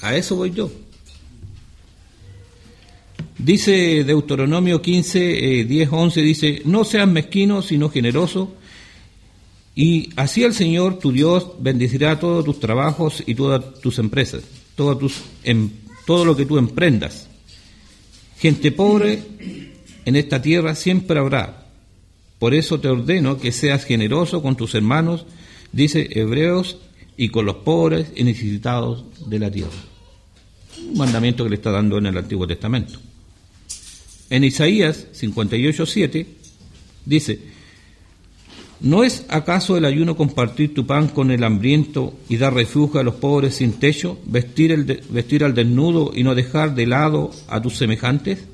A 0.02 0.16
eso 0.16 0.36
voy 0.36 0.50
yo. 0.50 0.72
Dice 3.38 4.04
Deuteronomio 4.04 4.82
15, 4.82 5.66
10, 5.66 5.90
11, 5.92 6.22
dice, 6.22 6.62
no 6.66 6.84
seas 6.84 7.08
mezquino, 7.08 7.62
sino 7.62 7.90
generoso, 7.92 8.56
y 9.76 10.10
así 10.16 10.44
el 10.44 10.56
Señor, 10.56 10.98
tu 10.98 11.12
Dios, 11.12 11.52
bendecirá 11.60 12.20
todos 12.20 12.44
tus 12.44 12.60
trabajos 12.60 13.22
y 13.28 13.36
todas 13.36 13.80
tus 13.80 14.00
empresas, 14.00 14.42
todo, 14.76 14.98
tus, 14.98 15.22
em, 15.44 15.70
todo 16.08 16.26
lo 16.26 16.36
que 16.36 16.48
tú 16.48 16.58
emprendas. 16.58 17.30
Gente 18.40 18.72
pobre 18.72 19.22
en 20.06 20.16
esta 20.16 20.42
tierra 20.42 20.74
siempre 20.74 21.20
habrá. 21.20 21.68
Por 22.40 22.56
eso 22.56 22.80
te 22.80 22.88
ordeno 22.88 23.38
que 23.38 23.52
seas 23.52 23.86
generoso 23.86 24.42
con 24.42 24.56
tus 24.56 24.74
hermanos, 24.74 25.28
dice 25.78 26.10
Hebreos, 26.10 26.80
y 27.18 27.30
con 27.30 27.46
los 27.46 27.58
pobres 27.58 28.12
y 28.16 28.24
necesitados 28.24 29.06
de 29.28 29.38
la 29.38 29.52
tierra. 29.52 29.78
Un 30.90 30.98
mandamiento 30.98 31.44
que 31.44 31.52
le 31.52 31.56
está 31.56 31.72
dando 31.72 32.00
en 32.00 32.08
el 32.08 32.18
Antiguo 32.18 32.48
Testamento. 32.48 33.00
En 34.32 34.44
Isaías 34.44 35.08
58.7 35.14 36.26
dice, 37.06 37.40
¿no 38.82 39.04
es 39.04 39.26
acaso 39.30 39.78
el 39.78 39.86
ayuno 39.86 40.18
compartir 40.18 40.74
tu 40.74 40.88
pan 40.88 41.10
con 41.10 41.30
el 41.30 41.44
hambriento 41.44 42.16
y 42.28 42.38
dar 42.38 42.56
refugio 42.56 43.00
a 43.00 43.04
los 43.04 43.16
pobres 43.16 43.56
sin 43.56 43.74
techo, 43.74 44.20
vestir, 44.26 44.72
el 44.72 44.84
vestir 44.84 45.44
al 45.44 45.54
desnudo 45.54 46.12
y 46.14 46.24
no 46.24 46.34
dejar 46.34 46.74
de 46.74 46.88
lado 46.88 47.32
a 47.48 47.62
tus 47.62 47.78
semejantes? 47.78 48.46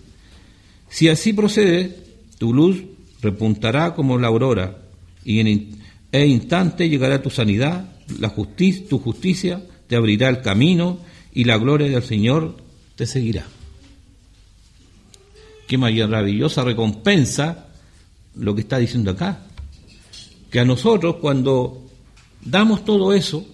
Si 0.90 1.08
así 1.08 1.32
procede, 1.32 1.98
tu 2.38 2.54
luz 2.54 2.84
repuntará 3.22 3.96
como 3.96 4.18
la 4.18 4.28
aurora 4.28 4.78
y 5.24 5.40
en 5.40 5.83
e 6.14 6.26
instante 6.26 6.88
llegará 6.88 7.22
tu 7.22 7.30
sanidad, 7.30 7.90
la 8.20 8.30
justicia, 8.30 8.86
tu 8.88 9.00
justicia 9.00 9.62
te 9.88 9.98
abrirá 9.98 10.30
el 10.30 10.42
camino 10.42 11.00
y 11.34 11.44
la 11.44 11.58
gloria 11.58 11.90
del 11.90 12.04
Señor 12.04 12.56
te 12.96 13.06
seguirá 13.06 13.46
qué 15.68 15.78
maravillosa 15.78 16.64
recompensa 16.64 17.68
lo 18.36 18.54
que 18.56 18.62
está 18.62 18.78
diciendo 18.78 19.12
acá. 19.12 19.40
Que 20.52 20.60
a 20.60 20.66
nosotros 20.66 21.16
cuando 21.20 21.84
damos 22.42 22.86
todo 22.86 23.14
eso, 23.14 23.46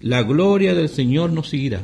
la 0.00 0.22
gloria 0.22 0.74
del 0.74 0.88
Señor 0.88 1.32
nos 1.32 1.48
seguirá. 1.48 1.82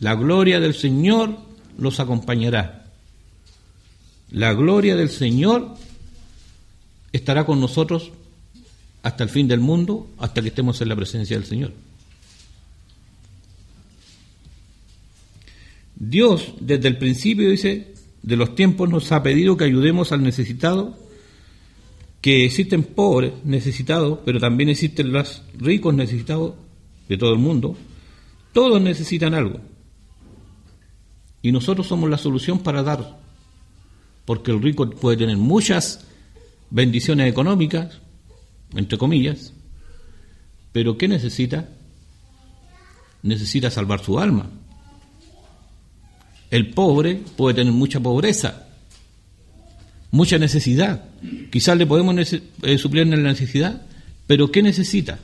La 0.00 0.14
gloria 0.14 0.60
del 0.60 0.74
Señor 0.74 1.38
los 1.78 1.98
acompañará. 1.98 2.92
La 4.30 4.52
gloria 4.52 4.96
del 4.96 5.08
Señor 5.08 5.74
estará 7.12 7.46
con 7.46 7.60
nosotros 7.60 8.12
hasta 9.02 9.24
el 9.24 9.30
fin 9.30 9.48
del 9.48 9.60
mundo, 9.60 10.10
hasta 10.18 10.42
que 10.42 10.48
estemos 10.48 10.80
en 10.80 10.88
la 10.88 10.96
presencia 10.96 11.36
del 11.36 11.46
Señor. 11.46 11.72
Dios 15.96 16.52
desde 16.60 16.88
el 16.88 16.96
principio 16.96 17.50
dice 17.50 17.94
de 18.22 18.36
los 18.36 18.54
tiempos 18.54 18.88
nos 18.88 19.10
ha 19.12 19.22
pedido 19.22 19.56
que 19.56 19.64
ayudemos 19.64 20.12
al 20.12 20.22
necesitado, 20.22 20.96
que 22.20 22.44
existen 22.44 22.82
pobres 22.82 23.32
necesitados, 23.44 24.20
pero 24.24 24.40
también 24.40 24.68
existen 24.68 25.12
los 25.12 25.42
ricos 25.56 25.94
necesitados 25.94 26.54
de 27.08 27.16
todo 27.16 27.32
el 27.32 27.38
mundo. 27.38 27.76
Todos 28.52 28.80
necesitan 28.80 29.34
algo. 29.34 29.60
Y 31.42 31.52
nosotros 31.52 31.86
somos 31.86 32.10
la 32.10 32.18
solución 32.18 32.58
para 32.58 32.82
dar. 32.82 33.18
Porque 34.24 34.50
el 34.50 34.60
rico 34.60 34.90
puede 34.90 35.16
tener 35.16 35.36
muchas 35.36 36.06
bendiciones 36.70 37.30
económicas, 37.30 38.00
entre 38.74 38.98
comillas, 38.98 39.52
pero 40.72 40.98
¿qué 40.98 41.08
necesita? 41.08 41.68
Necesita 43.22 43.70
salvar 43.70 44.04
su 44.04 44.18
alma. 44.18 44.50
El 46.50 46.70
pobre 46.70 47.20
puede 47.36 47.56
tener 47.56 47.72
mucha 47.72 48.00
pobreza, 48.00 48.68
mucha 50.10 50.38
necesidad. 50.38 51.04
Quizás 51.50 51.76
le 51.76 51.86
podemos 51.86 52.16
eh, 52.62 52.78
suplir 52.78 53.02
en 53.02 53.10
la 53.10 53.30
necesidad, 53.30 53.82
pero 54.26 54.50
¿qué 54.50 54.62
necesita? 54.62 55.18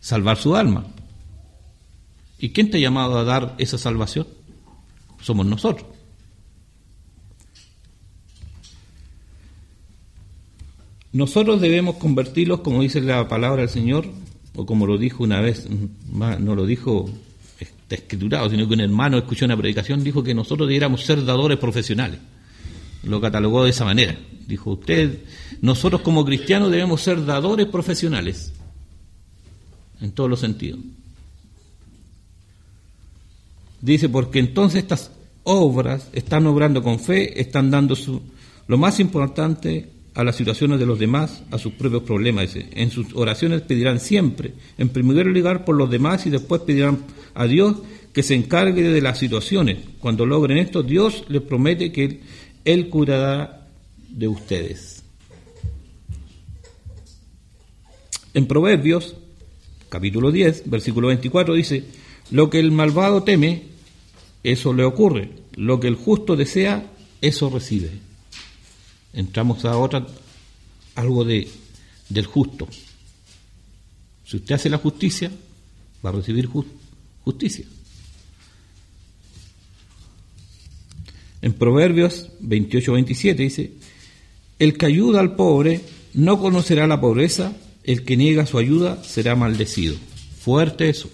Salvar 0.00 0.36
su 0.36 0.56
alma. 0.56 0.86
¿Y 2.38 2.50
quién 2.50 2.70
te 2.70 2.78
ha 2.78 2.80
llamado 2.80 3.18
a 3.18 3.24
dar 3.24 3.54
esa 3.58 3.78
salvación? 3.78 4.26
Somos 5.20 5.46
nosotros. 5.46 5.93
Nosotros 11.14 11.60
debemos 11.60 11.94
convertirlos, 11.94 12.60
como 12.60 12.82
dice 12.82 13.00
la 13.00 13.28
palabra 13.28 13.62
del 13.62 13.70
Señor, 13.70 14.04
o 14.56 14.66
como 14.66 14.84
lo 14.84 14.98
dijo 14.98 15.22
una 15.22 15.40
vez, 15.40 15.68
no 16.10 16.54
lo 16.56 16.66
dijo 16.66 17.08
está 17.60 17.94
escriturado, 17.94 18.50
sino 18.50 18.66
que 18.66 18.74
un 18.74 18.80
hermano 18.80 19.16
escuchó 19.16 19.44
una 19.44 19.56
predicación, 19.56 20.02
dijo 20.02 20.24
que 20.24 20.34
nosotros 20.34 20.66
debiéramos 20.66 21.04
ser 21.04 21.24
dadores 21.24 21.58
profesionales. 21.58 22.18
Lo 23.04 23.20
catalogó 23.20 23.62
de 23.62 23.70
esa 23.70 23.84
manera. 23.84 24.18
Dijo 24.48 24.72
usted, 24.72 25.20
nosotros 25.60 26.00
como 26.00 26.24
cristianos 26.24 26.72
debemos 26.72 27.00
ser 27.00 27.24
dadores 27.24 27.66
profesionales, 27.66 28.52
en 30.00 30.10
todos 30.10 30.28
los 30.28 30.40
sentidos. 30.40 30.80
Dice, 33.80 34.08
porque 34.08 34.40
entonces 34.40 34.82
estas 34.82 35.12
obras 35.44 36.08
están 36.12 36.44
obrando 36.48 36.82
con 36.82 36.98
fe, 36.98 37.40
están 37.40 37.70
dando 37.70 37.94
su, 37.94 38.20
lo 38.66 38.78
más 38.78 38.98
importante 38.98 39.93
a 40.14 40.22
las 40.22 40.36
situaciones 40.36 40.78
de 40.78 40.86
los 40.86 40.98
demás, 40.98 41.42
a 41.50 41.58
sus 41.58 41.72
propios 41.72 42.04
problemas. 42.04 42.54
En 42.54 42.90
sus 42.90 43.14
oraciones 43.14 43.62
pedirán 43.62 43.98
siempre, 43.98 44.54
en 44.78 44.88
primer 44.88 45.26
lugar 45.26 45.64
por 45.64 45.76
los 45.76 45.90
demás 45.90 46.26
y 46.26 46.30
después 46.30 46.62
pedirán 46.62 47.04
a 47.34 47.46
Dios 47.46 47.76
que 48.12 48.22
se 48.22 48.34
encargue 48.34 48.82
de 48.82 49.00
las 49.00 49.18
situaciones. 49.18 49.78
Cuando 49.98 50.24
logren 50.24 50.58
esto, 50.58 50.82
Dios 50.82 51.24
les 51.28 51.42
promete 51.42 51.90
que 51.90 52.20
Él, 52.64 52.88
curará 52.88 53.66
de 54.08 54.28
ustedes. 54.28 55.02
En 58.34 58.46
Proverbios, 58.46 59.16
capítulo 59.88 60.30
10, 60.30 60.70
versículo 60.70 61.08
24, 61.08 61.54
dice, 61.54 61.84
lo 62.30 62.50
que 62.50 62.60
el 62.60 62.70
malvado 62.70 63.24
teme, 63.24 63.62
eso 64.44 64.72
le 64.72 64.84
ocurre. 64.84 65.30
Lo 65.56 65.80
que 65.80 65.88
el 65.88 65.94
justo 65.94 66.36
desea, 66.36 66.92
eso 67.20 67.50
recibe 67.50 67.90
entramos 69.14 69.64
a 69.64 69.76
otra, 69.76 70.06
algo 70.94 71.24
de, 71.24 71.48
del 72.08 72.26
justo. 72.26 72.68
Si 74.24 74.36
usted 74.36 74.54
hace 74.54 74.70
la 74.70 74.78
justicia, 74.78 75.30
va 76.04 76.10
a 76.10 76.14
recibir 76.14 76.48
justicia. 77.24 77.64
En 81.42 81.52
Proverbios 81.52 82.30
28-27 82.40 83.36
dice, 83.36 83.72
el 84.58 84.78
que 84.78 84.86
ayuda 84.86 85.20
al 85.20 85.36
pobre 85.36 85.82
no 86.14 86.40
conocerá 86.40 86.86
la 86.86 87.00
pobreza, 87.00 87.54
el 87.82 88.04
que 88.04 88.16
niega 88.16 88.46
su 88.46 88.58
ayuda 88.58 89.02
será 89.04 89.36
maldecido. 89.36 89.96
Fuerte 90.40 90.88
eso. 90.88 91.10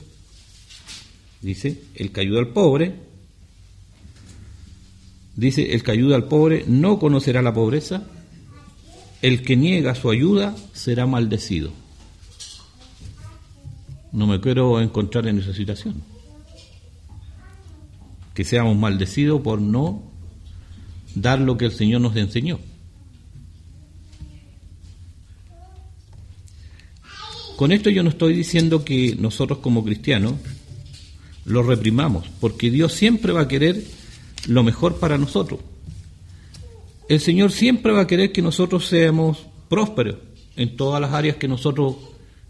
Dice, 1.41 1.83
el 1.95 2.13
que 2.13 2.21
ayuda 2.21 2.41
al 2.41 2.49
pobre 2.49 3.10
Dice, 5.41 5.73
el 5.73 5.83
que 5.83 5.93
ayuda 5.93 6.17
al 6.17 6.25
pobre 6.25 6.67
no 6.67 6.99
conocerá 6.99 7.41
la 7.41 7.55
pobreza, 7.55 8.03
el 9.23 9.41
que 9.41 9.57
niega 9.57 9.95
su 9.95 10.11
ayuda 10.11 10.55
será 10.75 11.07
maldecido. 11.07 11.73
No 14.13 14.27
me 14.27 14.39
quiero 14.43 14.83
encontrar 14.83 15.27
en 15.29 15.39
esa 15.39 15.55
situación. 15.55 16.03
Que 18.35 18.45
seamos 18.45 18.77
maldecidos 18.77 19.41
por 19.41 19.63
no 19.63 20.03
dar 21.15 21.41
lo 21.41 21.57
que 21.57 21.65
el 21.65 21.73
Señor 21.73 22.03
nos 22.03 22.15
enseñó. 22.17 22.61
Con 27.57 27.73
esto 27.73 27.89
yo 27.89 28.03
no 28.03 28.11
estoy 28.11 28.35
diciendo 28.35 28.85
que 28.85 29.17
nosotros 29.19 29.61
como 29.61 29.83
cristianos 29.85 30.35
lo 31.47 31.63
reprimamos, 31.63 32.29
porque 32.41 32.71
Dios 32.71 32.93
siempre 32.93 33.33
va 33.33 33.41
a 33.41 33.49
querer 33.49 33.83
lo 34.47 34.63
mejor 34.63 34.99
para 34.99 35.19
nosotros. 35.19 35.61
El 37.09 37.21
Señor 37.21 37.53
siempre 37.53 37.93
va 37.93 38.03
a 38.03 38.07
querer 38.07 38.33
que 38.33 38.43
nosotros 38.43 38.87
seamos 38.87 39.47
prósperos 39.69 40.17
en 40.57 40.77
todas 40.77 41.01
las 41.01 41.13
áreas 41.13 41.37
que 41.37 41.49
nosotros 41.49 41.97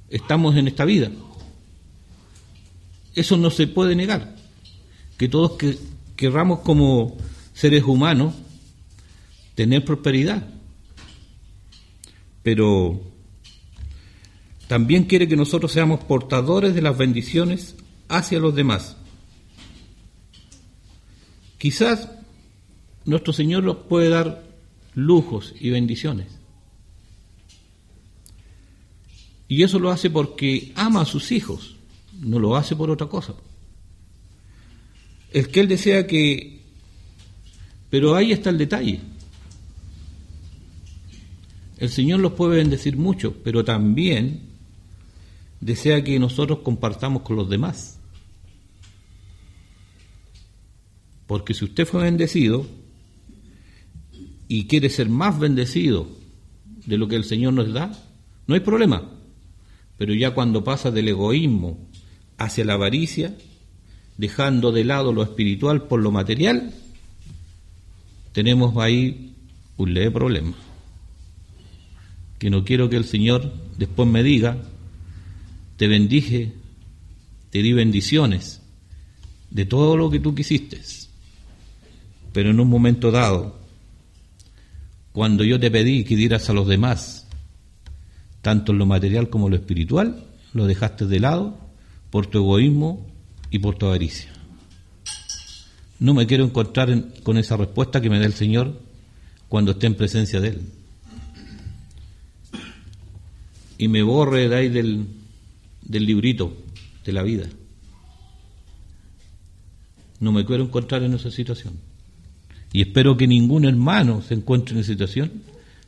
estamos 0.08 0.56
en 0.56 0.68
esta 0.68 0.84
vida. 0.84 1.10
Eso 3.14 3.36
no 3.36 3.50
se 3.50 3.66
puede 3.66 3.94
negar. 3.94 4.36
Que 5.16 5.28
todos 5.28 5.52
que, 5.52 5.78
querramos 6.16 6.60
como 6.60 7.16
seres 7.54 7.84
humanos 7.84 8.34
tener 9.54 9.84
prosperidad. 9.84 10.46
Pero 12.42 13.00
también 14.68 15.04
quiere 15.04 15.28
que 15.28 15.36
nosotros 15.36 15.72
seamos 15.72 16.04
portadores 16.04 16.74
de 16.74 16.82
las 16.82 16.96
bendiciones 16.96 17.76
hacia 18.08 18.38
los 18.38 18.54
demás. 18.54 18.96
Quizás 21.60 22.08
nuestro 23.04 23.34
Señor 23.34 23.64
nos 23.64 23.76
puede 23.76 24.08
dar 24.08 24.42
lujos 24.94 25.52
y 25.60 25.68
bendiciones. 25.68 26.28
Y 29.46 29.62
eso 29.62 29.78
lo 29.78 29.90
hace 29.90 30.08
porque 30.08 30.72
ama 30.74 31.02
a 31.02 31.04
sus 31.04 31.32
hijos, 31.32 31.76
no 32.18 32.38
lo 32.38 32.56
hace 32.56 32.74
por 32.74 32.90
otra 32.90 33.08
cosa. 33.08 33.34
Es 35.30 35.48
que 35.48 35.60
Él 35.60 35.68
desea 35.68 36.06
que... 36.06 36.62
Pero 37.90 38.16
ahí 38.16 38.32
está 38.32 38.48
el 38.48 38.56
detalle. 38.56 39.00
El 41.76 41.90
Señor 41.90 42.20
los 42.20 42.32
puede 42.32 42.56
bendecir 42.56 42.96
mucho, 42.96 43.34
pero 43.44 43.66
también 43.66 44.40
desea 45.60 46.02
que 46.02 46.18
nosotros 46.18 46.60
compartamos 46.60 47.20
con 47.20 47.36
los 47.36 47.50
demás. 47.50 47.99
Porque 51.30 51.54
si 51.54 51.64
usted 51.64 51.86
fue 51.86 52.02
bendecido 52.02 52.66
y 54.48 54.66
quiere 54.66 54.90
ser 54.90 55.08
más 55.08 55.38
bendecido 55.38 56.08
de 56.86 56.98
lo 56.98 57.06
que 57.06 57.14
el 57.14 57.22
Señor 57.22 57.52
nos 57.52 57.72
da, 57.72 57.92
no 58.48 58.54
hay 58.56 58.60
problema. 58.62 59.08
Pero 59.96 60.12
ya 60.12 60.34
cuando 60.34 60.64
pasa 60.64 60.90
del 60.90 61.06
egoísmo 61.06 61.78
hacia 62.36 62.64
la 62.64 62.72
avaricia, 62.72 63.36
dejando 64.16 64.72
de 64.72 64.82
lado 64.82 65.12
lo 65.12 65.22
espiritual 65.22 65.84
por 65.86 66.00
lo 66.00 66.10
material, 66.10 66.74
tenemos 68.32 68.76
ahí 68.78 69.36
un 69.76 69.94
leve 69.94 70.10
problema. 70.10 70.54
Que 72.40 72.50
no 72.50 72.64
quiero 72.64 72.90
que 72.90 72.96
el 72.96 73.04
Señor 73.04 73.52
después 73.78 74.08
me 74.08 74.24
diga, 74.24 74.60
te 75.76 75.86
bendije, 75.86 76.54
te 77.50 77.62
di 77.62 77.72
bendiciones 77.72 78.62
de 79.52 79.64
todo 79.64 79.96
lo 79.96 80.10
que 80.10 80.18
tú 80.18 80.34
quisiste 80.34 80.80
pero 82.32 82.50
en 82.50 82.60
un 82.60 82.68
momento 82.68 83.10
dado, 83.10 83.58
cuando 85.12 85.44
yo 85.44 85.58
te 85.58 85.70
pedí 85.70 86.04
que 86.04 86.16
dieras 86.16 86.48
a 86.48 86.52
los 86.52 86.68
demás, 86.68 87.26
tanto 88.42 88.72
en 88.72 88.78
lo 88.78 88.86
material 88.86 89.28
como 89.28 89.46
en 89.46 89.52
lo 89.52 89.56
espiritual, 89.56 90.24
lo 90.52 90.66
dejaste 90.66 91.06
de 91.06 91.20
lado 91.20 91.58
por 92.10 92.26
tu 92.26 92.38
egoísmo 92.38 93.06
y 93.50 93.58
por 93.58 93.76
tu 93.76 93.86
avaricia. 93.86 94.32
No 95.98 96.14
me 96.14 96.26
quiero 96.26 96.44
encontrar 96.44 97.12
con 97.22 97.36
esa 97.36 97.56
respuesta 97.56 98.00
que 98.00 98.08
me 98.08 98.18
da 98.18 98.26
el 98.26 98.32
Señor 98.32 98.80
cuando 99.48 99.72
esté 99.72 99.86
en 99.86 99.96
presencia 99.96 100.40
de 100.40 100.48
Él. 100.48 100.60
Y 103.76 103.88
me 103.88 104.02
borre 104.02 104.48
de 104.48 104.56
ahí 104.56 104.68
del, 104.68 105.06
del 105.82 106.06
librito 106.06 106.56
de 107.04 107.12
la 107.12 107.22
vida. 107.22 107.48
No 110.20 110.32
me 110.32 110.44
quiero 110.44 110.64
encontrar 110.64 111.02
en 111.02 111.14
esa 111.14 111.30
situación. 111.30 111.89
Y 112.72 112.82
espero 112.82 113.16
que 113.16 113.26
ningún 113.26 113.64
hermano 113.64 114.22
se 114.22 114.34
encuentre 114.34 114.74
en 114.74 114.80
esa 114.80 114.92
situación 114.92 115.42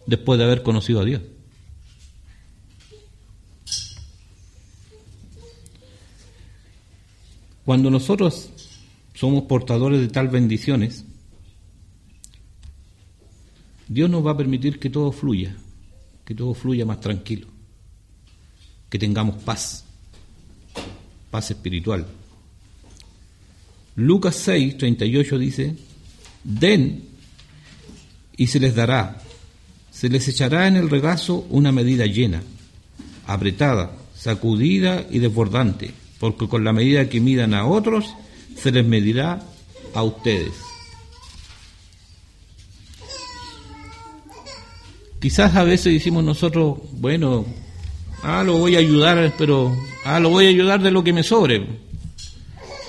después 0.07 0.39
de 0.39 0.45
haber 0.45 0.63
conocido 0.63 1.01
a 1.01 1.05
Dios. 1.05 1.23
Cuando 7.65 7.91
nosotros 7.91 8.51
somos 9.15 9.45
portadores 9.45 10.01
de 10.01 10.09
tal 10.09 10.29
bendiciones, 10.29 11.05
Dios 13.87 14.11
nos 14.11 14.27
va 14.27 14.33
a 14.33 14.37
permitir 14.37 14.81
que 14.81 14.91
todo 14.91 15.13
fluya, 15.13 15.55
que 16.25 16.35
todo 16.35 16.55
fluya 16.55 16.85
más 16.85 17.01
tranquilo, 17.01 17.47
que 18.91 18.99
tengamos 18.99 19.37
paz, 19.43 19.85
paz 21.31 21.51
espiritual. 21.53 22.07
Lucas 23.95 24.35
6, 24.37 24.79
38 24.79 25.39
dice, 25.39 25.77
den 26.45 27.05
y 28.37 28.47
se 28.49 28.61
les 28.61 28.75
dará, 28.75 29.23
se 29.91 30.09
les 30.09 30.27
echará 30.29 30.67
en 30.67 30.77
el 30.77 30.91
regazo 30.91 31.47
una 31.51 31.73
medida 31.73 32.07
llena, 32.07 32.43
apretada, 33.27 33.93
sacudida 34.17 35.07
y 35.11 35.19
desbordante, 35.19 35.93
porque 36.19 36.49
con 36.49 36.65
la 36.65 36.73
medida 36.73 37.09
que 37.09 37.21
midan 37.21 37.55
a 37.55 37.67
otros, 37.67 38.15
se 38.57 38.71
les 38.73 38.87
medirá 38.87 39.43
a 39.95 40.03
ustedes. 40.03 40.53
Quizás 45.21 45.55
a 45.55 45.63
veces 45.63 45.93
decimos 45.93 46.25
nosotros, 46.25 46.79
bueno, 46.95 47.45
ah, 48.25 48.43
lo 48.45 48.59
voy 48.59 48.75
a 48.75 48.81
ayudar, 48.81 49.33
pero, 49.39 49.73
ah, 50.05 50.19
lo 50.19 50.31
voy 50.31 50.47
a 50.47 50.49
ayudar 50.49 50.83
de 50.83 50.91
lo 50.91 51.05
que 51.05 51.13
me 51.13 51.23
sobre. 51.23 51.65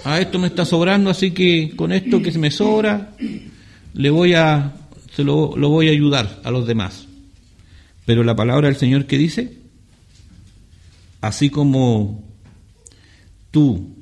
Ah, 0.06 0.20
esto 0.20 0.38
me 0.38 0.48
está 0.48 0.66
sobrando, 0.66 1.10
así 1.10 1.32
que 1.32 1.74
con 1.76 1.92
esto 1.94 2.22
que 2.22 2.32
me 2.38 2.52
sobra, 2.52 3.16
le 3.94 4.10
voy 4.10 4.34
a, 4.34 4.74
se 5.16 5.24
lo, 5.24 5.56
lo 5.56 5.70
voy 5.70 5.88
a 5.88 5.92
ayudar 5.92 6.42
a 6.44 6.52
los 6.52 6.68
demás. 6.68 7.08
Pero 8.06 8.24
la 8.24 8.36
palabra 8.36 8.68
del 8.68 8.76
Señor 8.76 9.06
que 9.06 9.18
dice, 9.18 9.58
así 11.22 11.50
como 11.50 12.24
tú 13.52 13.96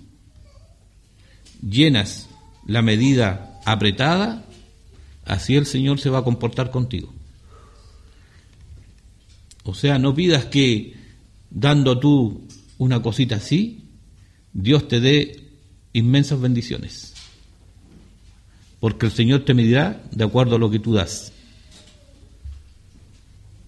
llenas 1.61 2.29
la 2.65 2.81
medida 2.81 3.59
apretada, 3.65 4.45
así 5.25 5.55
el 5.55 5.67
Señor 5.67 5.99
se 5.99 6.09
va 6.09 6.19
a 6.19 6.23
comportar 6.23 6.71
contigo. 6.71 7.13
O 9.63 9.75
sea, 9.75 9.99
no 9.99 10.15
pidas 10.15 10.45
que 10.45 10.95
dando 11.51 11.99
tú 11.99 12.47
una 12.79 13.03
cosita 13.03 13.35
así, 13.35 13.85
Dios 14.53 14.87
te 14.87 14.99
dé 14.99 15.40
inmensas 15.93 16.39
bendiciones. 16.39 17.13
Porque 18.79 19.05
el 19.05 19.11
Señor 19.11 19.45
te 19.45 19.53
medirá 19.53 20.03
de 20.11 20.23
acuerdo 20.23 20.55
a 20.55 20.59
lo 20.59 20.71
que 20.71 20.79
tú 20.79 20.93
das. 20.93 21.31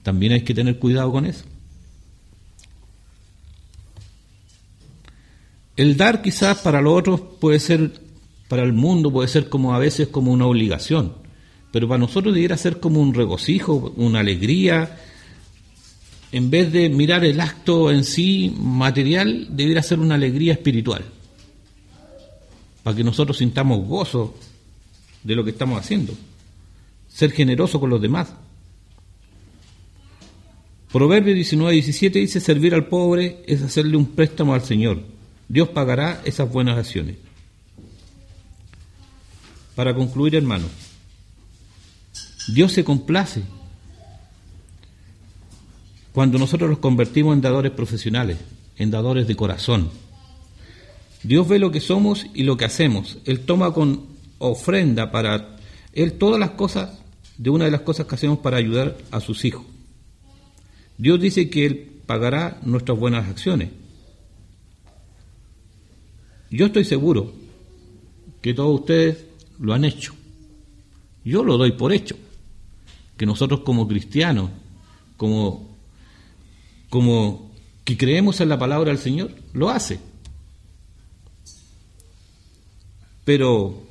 También 0.01 0.33
hay 0.33 0.41
que 0.41 0.53
tener 0.53 0.79
cuidado 0.79 1.11
con 1.11 1.25
eso. 1.25 1.45
El 5.75 5.97
dar 5.97 6.21
quizás 6.21 6.59
para 6.59 6.81
los 6.81 6.93
otros 6.97 7.21
puede 7.39 7.59
ser, 7.59 7.93
para 8.47 8.63
el 8.63 8.73
mundo 8.73 9.11
puede 9.11 9.27
ser 9.27 9.49
como 9.49 9.73
a 9.73 9.79
veces 9.79 10.07
como 10.07 10.31
una 10.31 10.45
obligación, 10.45 11.13
pero 11.71 11.87
para 11.87 11.97
nosotros 11.97 12.33
debiera 12.33 12.57
ser 12.57 12.79
como 12.79 13.01
un 13.01 13.15
regocijo, 13.15 13.91
una 13.97 14.19
alegría, 14.19 14.99
en 16.31 16.51
vez 16.51 16.71
de 16.71 16.89
mirar 16.89 17.25
el 17.25 17.39
acto 17.39 17.91
en 17.91 18.03
sí 18.03 18.55
material, 18.59 19.47
debiera 19.49 19.81
ser 19.81 19.99
una 19.99 20.15
alegría 20.15 20.53
espiritual, 20.53 21.03
para 22.83 22.95
que 22.95 23.03
nosotros 23.03 23.37
sintamos 23.37 23.87
gozo 23.87 24.35
de 25.23 25.35
lo 25.35 25.43
que 25.43 25.51
estamos 25.51 25.79
haciendo, 25.79 26.13
ser 27.07 27.31
generoso 27.31 27.79
con 27.79 27.89
los 27.89 28.01
demás. 28.01 28.33
Proverbio 30.91 31.33
19, 31.33 31.73
17 31.73 32.19
dice, 32.19 32.39
servir 32.39 32.75
al 32.75 32.87
pobre 32.87 33.43
es 33.47 33.61
hacerle 33.63 33.97
un 33.97 34.07
préstamo 34.07 34.53
al 34.53 34.63
Señor 34.63 35.13
Dios 35.53 35.69
pagará 35.69 36.21
esas 36.25 36.51
buenas 36.51 36.77
acciones. 36.77 37.15
Para 39.75 39.93
concluir, 39.93 40.35
hermano, 40.35 40.65
Dios 42.47 42.71
se 42.71 42.83
complace 42.83 43.43
cuando 46.11 46.37
nosotros 46.37 46.69
nos 46.69 46.79
convertimos 46.79 47.35
en 47.35 47.41
dadores 47.41 47.71
profesionales, 47.71 48.37
en 48.77 48.91
dadores 48.91 49.27
de 49.27 49.35
corazón. 49.35 49.91
Dios 51.23 51.47
ve 51.47 51.57
lo 51.57 51.71
que 51.71 51.79
somos 51.79 52.27
y 52.33 52.43
lo 52.43 52.57
que 52.57 52.65
hacemos. 52.65 53.17
Él 53.25 53.39
toma 53.39 53.73
con 53.73 54.05
ofrenda 54.39 55.11
para 55.11 55.57
Él 55.93 56.13
todas 56.13 56.39
las 56.39 56.51
cosas, 56.51 56.99
de 57.37 57.49
una 57.49 57.65
de 57.65 57.71
las 57.71 57.81
cosas 57.81 58.05
que 58.05 58.15
hacemos 58.15 58.39
para 58.39 58.57
ayudar 58.57 58.97
a 59.11 59.19
sus 59.19 59.43
hijos. 59.45 59.63
Dios 60.97 61.19
dice 61.19 61.49
que 61.49 61.65
Él 61.65 61.91
pagará 62.05 62.59
nuestras 62.63 62.99
buenas 62.99 63.27
acciones. 63.27 63.69
Yo 66.51 66.67
estoy 66.67 66.83
seguro 66.83 67.33
que 68.41 68.53
todos 68.53 68.81
ustedes 68.81 69.25
lo 69.59 69.73
han 69.73 69.85
hecho. 69.85 70.13
Yo 71.25 71.43
lo 71.43 71.57
doy 71.57 71.71
por 71.71 71.93
hecho. 71.93 72.15
Que 73.17 73.25
nosotros 73.25 73.61
como 73.61 73.87
cristianos, 73.87 74.51
como, 75.17 75.77
como 76.89 77.51
que 77.85 77.97
creemos 77.97 78.41
en 78.41 78.49
la 78.49 78.59
palabra 78.59 78.91
del 78.91 78.99
Señor, 78.99 79.31
lo 79.53 79.69
hace. 79.69 79.99
Pero 83.25 83.83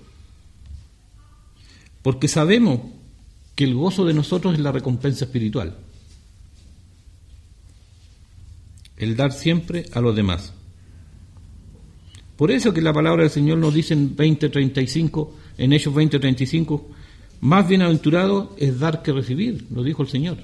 porque 2.03 2.29
sabemos 2.29 2.81
que 3.55 3.65
el 3.65 3.75
gozo 3.75 4.05
de 4.05 4.15
nosotros 4.15 4.55
es 4.55 4.61
la 4.61 4.73
recompensa 4.73 5.25
espiritual. 5.25 5.77
El 8.97 9.17
dar 9.17 9.33
siempre 9.33 9.87
a 9.93 10.01
los 10.01 10.15
demás. 10.15 10.53
Por 12.37 12.51
eso 12.51 12.75
que 12.75 12.81
la 12.81 12.93
palabra 12.93 13.23
del 13.23 13.31
Señor 13.31 13.59
nos 13.59 13.75
dice 13.75 13.95
en 13.95 14.17
20:35, 14.17 15.31
en 15.59 15.73
Hechos 15.73 15.95
20:35, 15.95 16.83
más 17.41 17.69
bienaventurado 17.69 18.55
es 18.59 18.79
dar 18.79 19.03
que 19.03 19.13
recibir, 19.13 19.67
lo 19.71 19.83
dijo 19.83 20.03
el 20.03 20.09
Señor. 20.09 20.39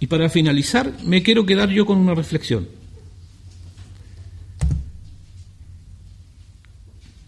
Y 0.00 0.06
para 0.06 0.28
finalizar, 0.28 0.92
me 1.04 1.22
quiero 1.22 1.46
quedar 1.46 1.70
yo 1.70 1.86
con 1.86 1.98
una 1.98 2.14
reflexión. 2.14 2.68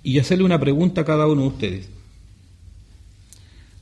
Y 0.06 0.20
hacerle 0.20 0.44
una 0.44 0.60
pregunta 0.60 1.00
a 1.00 1.04
cada 1.04 1.26
uno 1.26 1.42
de 1.42 1.48
ustedes. 1.48 1.88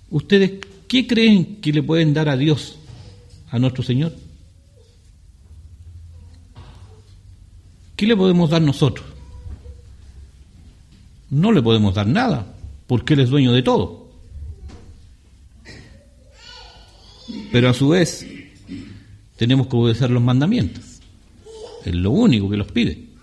¿Ustedes 0.09 0.53
qué 0.89 1.07
creen 1.07 1.57
que 1.57 1.71
le 1.71 1.83
pueden 1.83 2.15
dar 2.15 2.31
a 2.31 2.37
Dios, 2.39 2.79
a 3.51 3.59
nuestro 3.59 3.83
Señor? 3.83 4.15
¿Qué 7.95 8.07
le 8.07 8.17
podemos 8.17 8.49
dar 8.49 8.63
nosotros? 8.63 9.05
No 11.29 11.53
le 11.53 11.61
podemos 11.61 11.95
dar 11.95 12.07
nada, 12.07 12.57
porque 12.87 13.13
Él 13.13 13.21
es 13.21 13.29
dueño 13.29 13.53
de 13.53 13.63
todo. 13.63 14.09
Pero 17.53 17.69
a 17.69 17.75
su 17.75 17.91
vez, 17.91 18.27
tenemos 19.37 19.67
que 19.67 19.77
obedecer 19.77 20.09
los 20.09 20.23
mandamientos. 20.23 21.03
Es 21.85 21.95
lo 21.95 22.13
único 22.13 22.49
que 22.49 22.57
los 22.57 22.73
pide. 22.73 23.13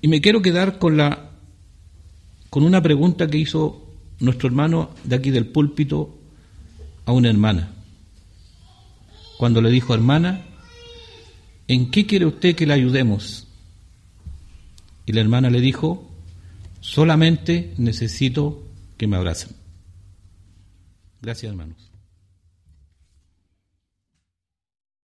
Y 0.00 0.08
me 0.08 0.20
quiero 0.20 0.42
quedar 0.42 0.78
con 0.78 0.96
la 0.96 1.30
con 2.50 2.62
una 2.62 2.82
pregunta 2.82 3.26
que 3.26 3.38
hizo 3.38 3.86
nuestro 4.20 4.48
hermano 4.48 4.90
de 5.04 5.16
aquí 5.16 5.30
del 5.30 5.46
púlpito 5.46 6.18
a 7.04 7.12
una 7.12 7.28
hermana. 7.28 7.72
Cuando 9.38 9.60
le 9.60 9.70
dijo, 9.70 9.92
hermana, 9.92 10.42
¿en 11.68 11.90
qué 11.90 12.06
quiere 12.06 12.24
usted 12.24 12.56
que 12.56 12.66
le 12.66 12.72
ayudemos? 12.72 13.46
Y 15.04 15.12
la 15.12 15.20
hermana 15.20 15.50
le 15.50 15.60
dijo, 15.60 16.10
solamente 16.80 17.74
necesito 17.76 18.62
que 18.96 19.06
me 19.06 19.16
abracen. 19.16 19.50
Gracias, 21.20 21.50
hermanos. 21.50 21.90